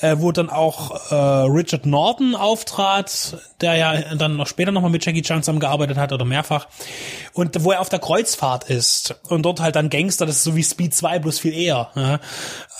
äh, 0.00 0.16
wo 0.18 0.32
dann 0.32 0.48
auch 0.48 1.10
äh, 1.10 1.14
Richard 1.14 1.84
Norton 1.84 2.34
auftrat, 2.34 3.36
der 3.60 3.76
ja 3.76 4.14
dann 4.14 4.36
noch 4.36 4.46
später 4.46 4.72
nochmal 4.72 4.90
mit 4.90 5.04
Jackie 5.04 5.22
Chan 5.22 5.42
zusammengearbeitet 5.42 5.98
hat 5.98 6.12
oder 6.12 6.24
mehrfach. 6.24 6.66
Und 7.34 7.64
wo 7.64 7.72
er 7.72 7.80
auf 7.80 7.88
der 7.88 7.98
Kreuzfahrt 7.98 8.64
ist 8.64 9.14
und 9.28 9.42
dort 9.42 9.60
halt 9.60 9.76
dann 9.76 9.88
Gangster, 9.88 10.26
das 10.26 10.36
ist 10.36 10.44
so 10.44 10.54
wie 10.54 10.62
Speed 10.62 10.94
2, 10.94 11.18
bloß 11.18 11.38
viel 11.38 11.54
eher. 11.54 11.90
Ja? 11.94 12.20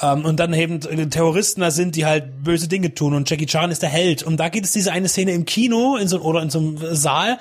Ähm, 0.03 0.25
und 0.27 0.39
dann 0.39 0.53
eben 0.53 0.81
Terroristen 1.11 1.63
da 1.63 1.71
sind, 1.71 1.97
die 1.97 2.05
halt 2.05 2.45
böse 2.45 2.69
Dinge 2.69 2.95
tun 2.95 3.15
und 3.15 3.29
Jackie 3.31 3.47
Chan 3.47 3.71
ist 3.71 3.83
der 3.83 3.89
Held. 3.89 4.23
Und 4.23 4.37
da 4.37 4.51
gibt 4.51 4.67
es 4.67 4.73
diese 4.73 4.93
eine 4.93 5.09
Szene 5.09 5.33
im 5.33 5.47
Kino 5.47 5.97
in 5.97 6.07
so, 6.09 6.21
oder 6.21 6.43
in 6.43 6.51
so 6.51 6.59
einem 6.59 6.95
Saal, 6.95 7.39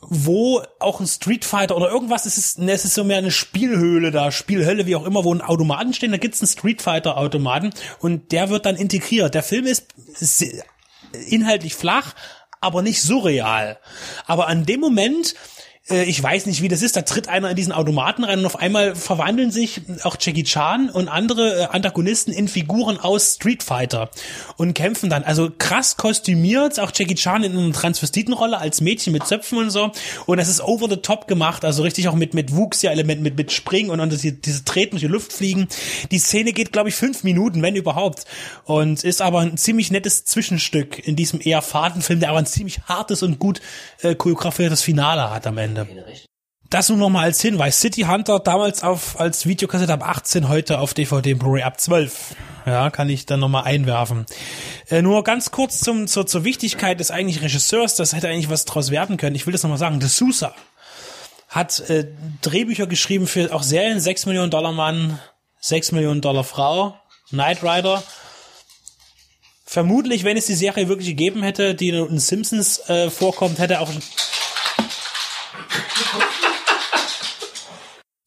wo 0.00 0.62
auch 0.78 1.00
ein 1.00 1.06
Street 1.06 1.44
Fighter 1.44 1.76
oder 1.76 1.90
irgendwas, 1.90 2.26
es 2.26 2.36
ist, 2.36 2.58
ne, 2.58 2.72
es 2.72 2.84
ist 2.84 2.94
so 2.94 3.04
mehr 3.04 3.18
eine 3.18 3.30
Spielhöhle 3.30 4.10
da, 4.10 4.30
Spielhölle, 4.30 4.86
wie 4.86 4.96
auch 4.96 5.06
immer, 5.06 5.24
wo 5.24 5.34
ein 5.34 5.40
Automaten 5.40 5.94
stehen, 5.94 6.10
da 6.10 6.18
gibt's 6.18 6.40
einen 6.40 6.48
Street 6.48 6.82
Fighter 6.82 7.16
Automaten 7.16 7.70
und 8.00 8.32
der 8.32 8.50
wird 8.50 8.66
dann 8.66 8.76
integriert. 8.76 9.34
Der 9.34 9.42
Film 9.42 9.66
ist, 9.66 9.86
ist 10.20 10.44
inhaltlich 11.28 11.74
flach, 11.74 12.14
aber 12.60 12.82
nicht 12.82 13.02
surreal. 13.02 13.78
Aber 14.26 14.48
an 14.48 14.64
dem 14.64 14.80
Moment, 14.80 15.34
äh, 15.88 16.04
ich 16.04 16.22
weiß 16.22 16.46
nicht, 16.46 16.62
wie 16.62 16.68
das 16.68 16.82
ist, 16.82 16.96
da 16.96 17.02
tritt 17.02 17.28
einer 17.28 17.50
in 17.50 17.56
diesen 17.56 17.72
Automaten 17.72 18.24
rein 18.24 18.40
und 18.40 18.46
auf 18.46 18.58
einmal 18.58 18.94
verwandeln 18.94 19.50
sich 19.50 19.80
auch 20.02 20.16
Jackie 20.18 20.44
Chan 20.44 20.90
und 20.90 21.08
andere 21.08 21.62
äh, 21.62 21.64
Antagonisten 21.66 22.32
in 22.32 22.48
Figuren 22.48 22.98
aus 22.98 23.34
Street 23.34 23.62
Fighter 23.62 24.10
und 24.56 24.74
kämpfen 24.74 25.10
dann. 25.10 25.24
Also 25.24 25.50
krass 25.56 25.96
kostümiert, 25.96 26.78
auch 26.78 26.92
Jackie 26.94 27.14
Chan 27.14 27.42
in 27.42 27.56
einer 27.56 27.72
Transvestitenrolle 27.72 28.58
als 28.58 28.80
Mädchen 28.80 29.12
mit 29.12 29.26
Zöpfen 29.26 29.58
und 29.58 29.70
so. 29.70 29.90
Und 30.26 30.38
es 30.38 30.48
ist 30.48 30.60
over 30.60 30.88
the 30.88 30.96
top 30.96 31.26
gemacht, 31.26 31.64
also 31.64 31.82
richtig 31.82 32.08
auch 32.08 32.14
mit, 32.14 32.34
mit 32.34 32.54
Wuchs-Elementen, 32.54 33.22
mit, 33.22 33.36
mit 33.36 33.52
Springen 33.52 33.90
und, 33.90 34.00
und 34.00 34.12
diese, 34.12 34.32
diese 34.32 34.64
Treten 34.64 34.92
durch 34.92 35.02
die 35.02 35.08
Luft 35.08 35.32
fliegen. 35.32 35.68
Die 36.10 36.18
Szene 36.18 36.52
geht, 36.52 36.72
glaube 36.72 36.88
ich, 36.88 36.94
fünf 36.94 37.24
Minuten, 37.24 37.62
wenn 37.62 37.76
überhaupt. 37.76 38.24
Und 38.64 39.02
ist 39.04 39.20
aber 39.20 39.40
ein 39.40 39.56
ziemlich 39.56 39.90
nettes 39.90 40.24
Zwischenstück 40.24 41.06
in 41.06 41.16
diesem 41.16 41.40
eher 41.42 41.62
Fadenfilm, 41.62 42.20
der 42.20 42.30
aber 42.30 42.38
ein 42.38 42.46
ziemlich 42.46 42.82
hartes 42.82 43.22
und 43.22 43.38
gut 43.38 43.60
äh, 44.02 44.14
choreografiertes 44.14 44.82
Finale 44.82 45.30
hat 45.30 45.46
am 45.46 45.58
Ende. 45.58 45.71
Das 46.72 46.88
nur 46.88 46.96
noch 46.96 47.10
mal 47.10 47.24
als 47.24 47.42
Hinweis. 47.42 47.80
City 47.80 48.02
Hunter 48.02 48.38
damals 48.38 48.82
auf, 48.82 49.20
als 49.20 49.44
Videokassette 49.44 49.92
ab 49.92 50.02
18, 50.02 50.48
heute 50.48 50.78
auf 50.78 50.94
DVD 50.94 51.34
und 51.34 51.38
Blu-ray 51.38 51.62
ab 51.62 51.78
12. 51.78 52.34
Ja, 52.64 52.88
kann 52.90 53.10
ich 53.10 53.26
dann 53.26 53.40
noch 53.40 53.50
mal 53.50 53.62
einwerfen. 53.62 54.24
Äh, 54.88 55.02
nur 55.02 55.22
ganz 55.22 55.50
kurz 55.50 55.80
zum, 55.80 56.06
zur, 56.06 56.26
zur 56.26 56.44
Wichtigkeit 56.44 56.98
des 56.98 57.10
eigentlich 57.10 57.42
Regisseurs, 57.42 57.94
das 57.96 58.14
hätte 58.14 58.28
eigentlich 58.28 58.48
was 58.48 58.64
draus 58.64 58.90
werden 58.90 59.18
können. 59.18 59.36
Ich 59.36 59.46
will 59.46 59.52
das 59.52 59.62
noch 59.62 59.70
mal 59.70 59.76
sagen. 59.76 60.00
De 60.00 60.08
Sousa 60.08 60.54
hat 61.48 61.80
äh, 61.90 62.06
Drehbücher 62.40 62.86
geschrieben 62.86 63.26
für 63.26 63.54
auch 63.54 63.62
Serien, 63.62 64.00
6 64.00 64.24
Millionen 64.24 64.50
Dollar 64.50 64.72
Mann, 64.72 65.18
6 65.60 65.92
Millionen 65.92 66.22
Dollar 66.22 66.44
Frau, 66.44 66.96
Knight 67.28 67.62
Rider. 67.62 68.02
Vermutlich, 69.66 70.24
wenn 70.24 70.38
es 70.38 70.46
die 70.46 70.54
Serie 70.54 70.88
wirklich 70.88 71.08
gegeben 71.08 71.42
hätte, 71.42 71.74
die 71.74 71.90
in 71.90 72.18
Simpsons 72.18 72.78
äh, 72.88 73.10
vorkommt, 73.10 73.58
hätte 73.58 73.74
er 73.74 73.80
auch 73.82 73.90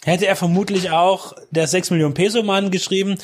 hätte 0.06 0.28
er 0.28 0.36
vermutlich 0.36 0.92
auch 0.92 1.34
der 1.50 1.68
6 1.68 1.90
Millionen 1.92 2.14
Peso 2.14 2.44
Mann 2.44 2.72
geschrieben, 2.72 3.18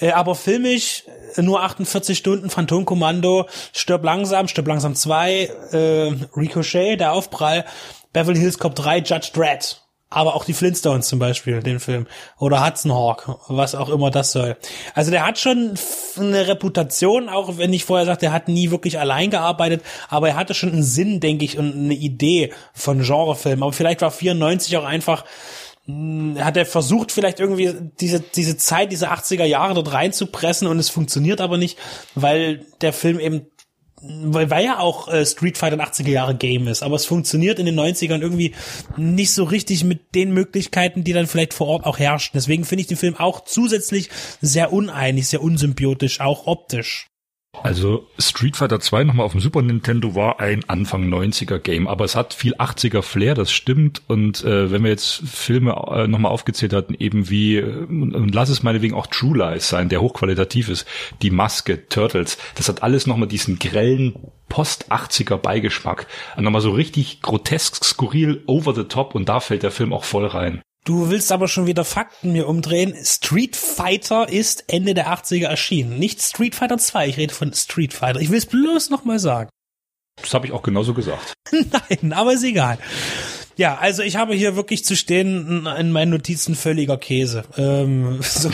äh, 0.00 0.10
aber 0.10 0.34
filmisch 0.34 1.04
äh, 1.36 1.42
nur 1.42 1.62
48 1.62 2.16
Stunden 2.16 2.50
Phantomkommando, 2.50 3.46
Stirb 3.72 4.02
langsam, 4.02 4.48
Stirb 4.48 4.66
langsam 4.66 4.94
2, 4.94 5.50
äh, 5.72 6.12
Ricochet, 6.36 6.98
der 6.98 7.12
Aufprall, 7.12 7.64
Beverly 8.12 8.40
Hills 8.40 8.58
Cop 8.58 8.74
3, 8.74 8.98
Judge 8.98 9.30
Dredd. 9.32 9.78
Aber 10.08 10.34
auch 10.34 10.44
die 10.44 10.52
Flintstones 10.52 11.08
zum 11.08 11.18
Beispiel, 11.18 11.62
den 11.62 11.80
Film. 11.80 12.06
Oder 12.38 12.64
Hudson 12.64 12.92
Hawk, 12.92 13.38
was 13.48 13.74
auch 13.74 13.88
immer 13.88 14.10
das 14.10 14.32
soll. 14.32 14.58
Also 14.94 15.10
der 15.10 15.26
hat 15.26 15.38
schon 15.38 15.74
eine 16.18 16.48
Reputation, 16.48 17.30
auch 17.30 17.56
wenn 17.56 17.72
ich 17.72 17.86
vorher 17.86 18.04
sagte, 18.04 18.26
er 18.26 18.32
hat 18.32 18.48
nie 18.48 18.70
wirklich 18.70 18.98
allein 18.98 19.30
gearbeitet, 19.30 19.82
aber 20.10 20.28
er 20.28 20.36
hatte 20.36 20.52
schon 20.52 20.70
einen 20.70 20.82
Sinn, 20.82 21.20
denke 21.20 21.46
ich, 21.46 21.56
und 21.56 21.72
eine 21.72 21.94
Idee 21.94 22.52
von 22.74 23.02
Genrefilmen. 23.02 23.62
Aber 23.62 23.72
vielleicht 23.72 24.02
war 24.02 24.10
94 24.10 24.76
auch 24.76 24.84
einfach 24.84 25.24
hat 25.88 26.56
er 26.56 26.64
versucht, 26.64 27.10
vielleicht 27.10 27.40
irgendwie 27.40 27.74
diese, 28.00 28.20
diese 28.20 28.56
Zeit, 28.56 28.92
diese 28.92 29.10
80er 29.10 29.44
Jahre 29.44 29.74
dort 29.74 29.92
reinzupressen 29.92 30.68
und 30.68 30.78
es 30.78 30.90
funktioniert 30.90 31.40
aber 31.40 31.58
nicht, 31.58 31.76
weil 32.14 32.64
der 32.80 32.92
Film 32.92 33.18
eben 33.18 33.46
weil, 34.04 34.50
weil 34.50 34.64
ja 34.64 34.78
auch 34.78 35.08
äh, 35.08 35.24
Street 35.24 35.56
Fighter 35.56 35.76
ein 35.76 35.86
80er 35.86 36.10
Jahre 36.10 36.34
Game 36.34 36.66
ist, 36.66 36.82
aber 36.82 36.96
es 36.96 37.06
funktioniert 37.06 37.58
in 37.58 37.66
den 37.66 37.78
90ern 37.78 38.20
irgendwie 38.20 38.54
nicht 38.96 39.32
so 39.32 39.44
richtig 39.44 39.84
mit 39.84 40.14
den 40.14 40.32
Möglichkeiten, 40.32 41.04
die 41.04 41.12
dann 41.12 41.28
vielleicht 41.28 41.54
vor 41.54 41.68
Ort 41.68 41.86
auch 41.86 41.98
herrschen. 41.98 42.32
Deswegen 42.34 42.64
finde 42.64 42.82
ich 42.82 42.88
den 42.88 42.96
Film 42.96 43.16
auch 43.16 43.44
zusätzlich 43.44 44.10
sehr 44.40 44.72
uneinig, 44.72 45.28
sehr 45.28 45.42
unsymbiotisch, 45.42 46.20
auch 46.20 46.46
optisch. 46.46 47.11
Also 47.62 48.08
Street 48.18 48.56
Fighter 48.56 48.80
2 48.80 49.04
nochmal 49.04 49.26
auf 49.26 49.32
dem 49.32 49.40
Super 49.40 49.62
Nintendo 49.62 50.14
war 50.14 50.40
ein 50.40 50.64
Anfang 50.68 51.08
90er 51.08 51.58
Game, 51.58 51.86
aber 51.86 52.04
es 52.04 52.16
hat 52.16 52.34
viel 52.34 52.54
80er 52.56 53.02
Flair, 53.02 53.34
das 53.34 53.52
stimmt. 53.52 54.02
Und 54.08 54.42
äh, 54.44 54.72
wenn 54.72 54.82
wir 54.82 54.90
jetzt 54.90 55.22
Filme 55.28 55.72
äh, 55.72 56.08
nochmal 56.08 56.32
aufgezählt 56.32 56.72
hatten, 56.72 56.94
eben 56.94 57.28
wie, 57.30 57.56
äh, 57.56 57.84
und 57.84 58.34
lass 58.34 58.48
es 58.48 58.62
meinetwegen 58.62 58.94
auch 58.94 59.06
True 59.06 59.36
Lies 59.36 59.68
sein, 59.68 59.90
der 59.90 60.00
hochqualitativ 60.00 60.70
ist, 60.70 60.86
die 61.20 61.30
Maske, 61.30 61.88
Turtles, 61.88 62.38
das 62.56 62.68
hat 62.68 62.82
alles 62.82 63.06
nochmal 63.06 63.28
diesen 63.28 63.58
grellen 63.58 64.14
Post-80er 64.48 65.36
Beigeschmack. 65.36 66.06
Nochmal 66.36 66.62
so 66.62 66.72
richtig 66.72 67.22
grotesk, 67.22 67.84
skurril, 67.84 68.42
over 68.46 68.74
the 68.74 68.84
top 68.84 69.14
und 69.14 69.28
da 69.28 69.40
fällt 69.40 69.62
der 69.62 69.70
Film 69.70 69.92
auch 69.92 70.04
voll 70.04 70.26
rein. 70.26 70.62
Du 70.84 71.10
willst 71.10 71.30
aber 71.30 71.46
schon 71.46 71.66
wieder 71.66 71.84
Fakten 71.84 72.32
mir 72.32 72.48
umdrehen. 72.48 72.96
Street 73.04 73.54
Fighter 73.54 74.28
ist 74.28 74.64
Ende 74.66 74.94
der 74.94 75.08
80er 75.08 75.46
erschienen. 75.46 75.98
Nicht 75.98 76.20
Street 76.20 76.56
Fighter 76.56 76.76
2, 76.76 77.06
ich 77.06 77.16
rede 77.18 77.32
von 77.32 77.52
Street 77.52 77.94
Fighter. 77.94 78.20
Ich 78.20 78.30
will 78.30 78.38
es 78.38 78.46
bloß 78.46 78.90
nochmal 78.90 79.20
sagen. 79.20 79.48
Das 80.16 80.34
habe 80.34 80.46
ich 80.46 80.52
auch 80.52 80.62
genauso 80.62 80.92
gesagt. 80.92 81.34
Nein, 81.52 82.12
aber 82.12 82.32
ist 82.32 82.42
egal. 82.42 82.78
Ja, 83.56 83.78
also 83.78 84.02
ich 84.02 84.16
habe 84.16 84.34
hier 84.34 84.56
wirklich 84.56 84.84
zu 84.84 84.96
stehen 84.96 85.66
in 85.66 85.92
meinen 85.92 86.10
Notizen 86.10 86.56
völliger 86.56 86.96
Käse. 86.96 87.44
Ähm, 87.56 88.18
so, 88.22 88.50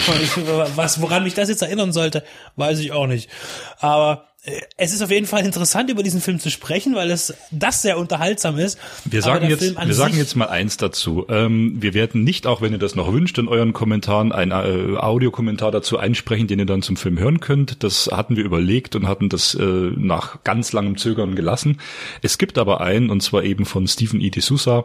was, 0.77 1.01
woran 1.01 1.23
mich 1.23 1.35
das 1.35 1.49
jetzt 1.49 1.63
erinnern 1.63 1.93
sollte, 1.93 2.25
weiß 2.57 2.79
ich 2.81 2.93
auch 2.93 3.07
nicht. 3.07 3.31
Aber 3.79 4.28
es 4.77 4.95
ist 4.95 5.03
auf 5.03 5.11
jeden 5.11 5.27
Fall 5.27 5.45
interessant, 5.45 5.91
über 5.91 6.03
diesen 6.03 6.21
Film 6.21 6.39
zu 6.39 6.51
sprechen, 6.51 6.95
weil 6.95 7.11
es 7.11 7.35
das 7.51 7.83
sehr 7.83 7.99
unterhaltsam 7.99 8.57
ist. 8.59 8.79
Wir 9.05 9.21
sagen 9.21 9.49
jetzt, 9.49 9.77
wir 9.77 9.95
sagen 9.95 10.17
jetzt 10.17 10.37
mal 10.37 10.49
eins 10.49 10.77
dazu. 10.77 11.27
Ähm, 11.29 11.77
wir 11.81 11.93
werden 11.93 12.23
nicht, 12.23 12.47
auch 12.47 12.61
wenn 12.63 12.73
ihr 12.73 12.79
das 12.79 12.95
noch 12.95 13.13
wünscht, 13.13 13.37
in 13.39 13.49
euren 13.49 13.73
Kommentaren 13.73 14.31
einen 14.31 14.53
äh, 14.53 14.97
Audiokommentar 14.97 15.73
dazu 15.73 15.99
einsprechen, 15.99 16.47
den 16.47 16.61
ihr 16.61 16.67
dann 16.67 16.83
zum 16.83 16.97
Film 16.97 17.19
hören 17.19 17.41
könnt. 17.41 17.83
Das 17.83 18.11
hatten 18.13 18.37
wir 18.37 18.45
überlegt 18.45 18.95
und 18.95 19.09
hatten 19.09 19.29
das 19.29 19.55
äh, 19.55 19.63
nach 19.63 20.45
ganz 20.45 20.73
langem 20.73 20.97
Zögern 20.97 21.35
gelassen. 21.35 21.81
Es 22.23 22.39
gibt 22.39 22.59
aber 22.59 22.81
einen, 22.81 23.11
und 23.11 23.23
zwar 23.23 23.43
eben 23.43 23.65
von 23.65 23.89
Stephen 23.89 24.21
E. 24.21 24.29
D'Souza, 24.29 24.85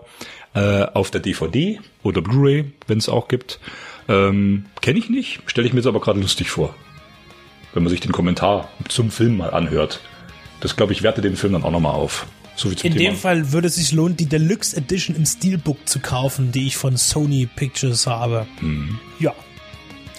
äh, 0.55 0.85
auf 0.93 1.11
der 1.11 1.21
DVD 1.21 1.79
oder 2.01 2.21
Blu-ray, 2.21 2.71
wenn 2.87 2.97
es 2.97 3.07
auch 3.07 3.27
gibt. 3.27 3.59
Ähm, 4.09 4.65
Kenne 4.81 4.99
ich 4.99 5.09
nicht, 5.09 5.41
stelle 5.45 5.67
ich 5.67 5.73
mir 5.73 5.79
jetzt 5.79 5.87
aber 5.87 6.01
gerade 6.01 6.19
lustig 6.19 6.49
vor 6.49 6.75
wenn 7.73 7.83
man 7.83 7.89
sich 7.89 7.99
den 7.99 8.12
Kommentar 8.12 8.69
zum 8.88 9.12
Film 9.12 9.38
mal 9.38 9.51
anhört. 9.51 9.99
Das, 10.59 10.75
glaube 10.75 10.93
ich, 10.93 11.03
wertet 11.03 11.25
den 11.25 11.36
Film 11.36 11.53
dann 11.53 11.63
auch 11.63 11.71
nochmal 11.71 11.93
auf. 11.93 12.27
So 12.55 12.69
In 12.69 12.75
Thema. 12.75 12.95
dem 12.95 13.15
Fall 13.15 13.51
würde 13.51 13.67
es 13.67 13.75
sich 13.75 13.91
lohnen, 13.91 14.15
die 14.15 14.27
Deluxe 14.27 14.77
Edition 14.77 15.15
im 15.15 15.25
Steelbook 15.25 15.89
zu 15.89 15.99
kaufen, 15.99 16.51
die 16.51 16.67
ich 16.67 16.77
von 16.77 16.97
Sony 16.97 17.47
Pictures 17.53 18.05
habe. 18.05 18.45
Mhm. 18.62 18.99
Ja. 19.19 19.33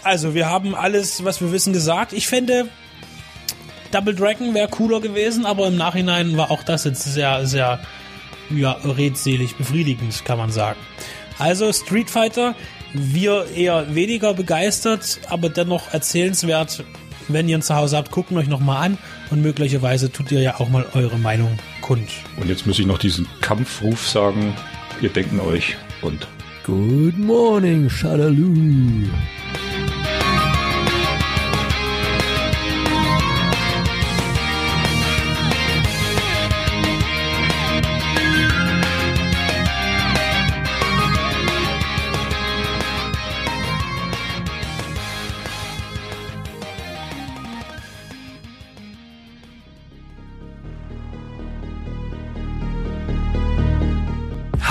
Also, 0.03 0.35
wir 0.35 0.47
haben 0.47 0.75
alles, 0.75 1.25
was 1.25 1.41
wir 1.41 1.53
wissen, 1.53 1.73
gesagt. 1.73 2.13
Ich 2.13 2.27
fände, 2.27 2.69
Double 3.93 4.15
Dragon 4.15 4.53
wäre 4.53 4.69
cooler 4.69 5.01
gewesen, 5.01 5.47
aber 5.47 5.69
im 5.69 5.77
Nachhinein 5.77 6.37
war 6.37 6.51
auch 6.51 6.65
das 6.65 6.85
jetzt 6.85 7.05
sehr, 7.05 7.47
sehr, 7.47 7.81
ja, 8.51 8.73
redselig 8.85 9.55
befriedigend, 9.55 10.25
kann 10.25 10.37
man 10.37 10.51
sagen. 10.51 10.79
Also, 11.39 11.73
Street 11.73 12.11
Fighter, 12.11 12.55
wir 12.93 13.47
eher 13.55 13.95
weniger 13.95 14.35
begeistert, 14.35 15.21
aber 15.29 15.49
dennoch 15.49 15.93
erzählenswert 15.95 16.85
wenn 17.29 17.49
ihr 17.49 17.57
ihn 17.57 17.63
zu 17.63 17.75
Hause 17.75 17.97
habt, 17.97 18.11
guckt 18.11 18.33
euch 18.33 18.49
nochmal 18.49 18.85
an 18.85 18.99
und 19.31 19.43
möglicherweise 19.43 20.11
tut 20.11 20.33
ihr 20.33 20.41
ja 20.41 20.61
auch 20.61 20.69
mal 20.69 20.87
eure 20.95 21.19
Meinung 21.19 21.59
kund. 21.81 22.09
Und 22.37 22.49
jetzt 22.49 22.67
muss 22.67 22.79
ich 22.79 22.87
noch 22.87 22.99
diesen 22.99 23.27
Kampfruf 23.41 24.09
sagen. 24.09 24.55
Wir 25.01 25.11
denken 25.11 25.41
euch 25.41 25.77
und 26.03 26.27
Good 26.65 27.19
morning, 27.19 27.91
Shadaloo. 27.91 29.09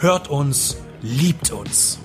hört 0.00 0.28
uns, 0.28 0.78
liebt 1.02 1.52
uns. 1.52 1.98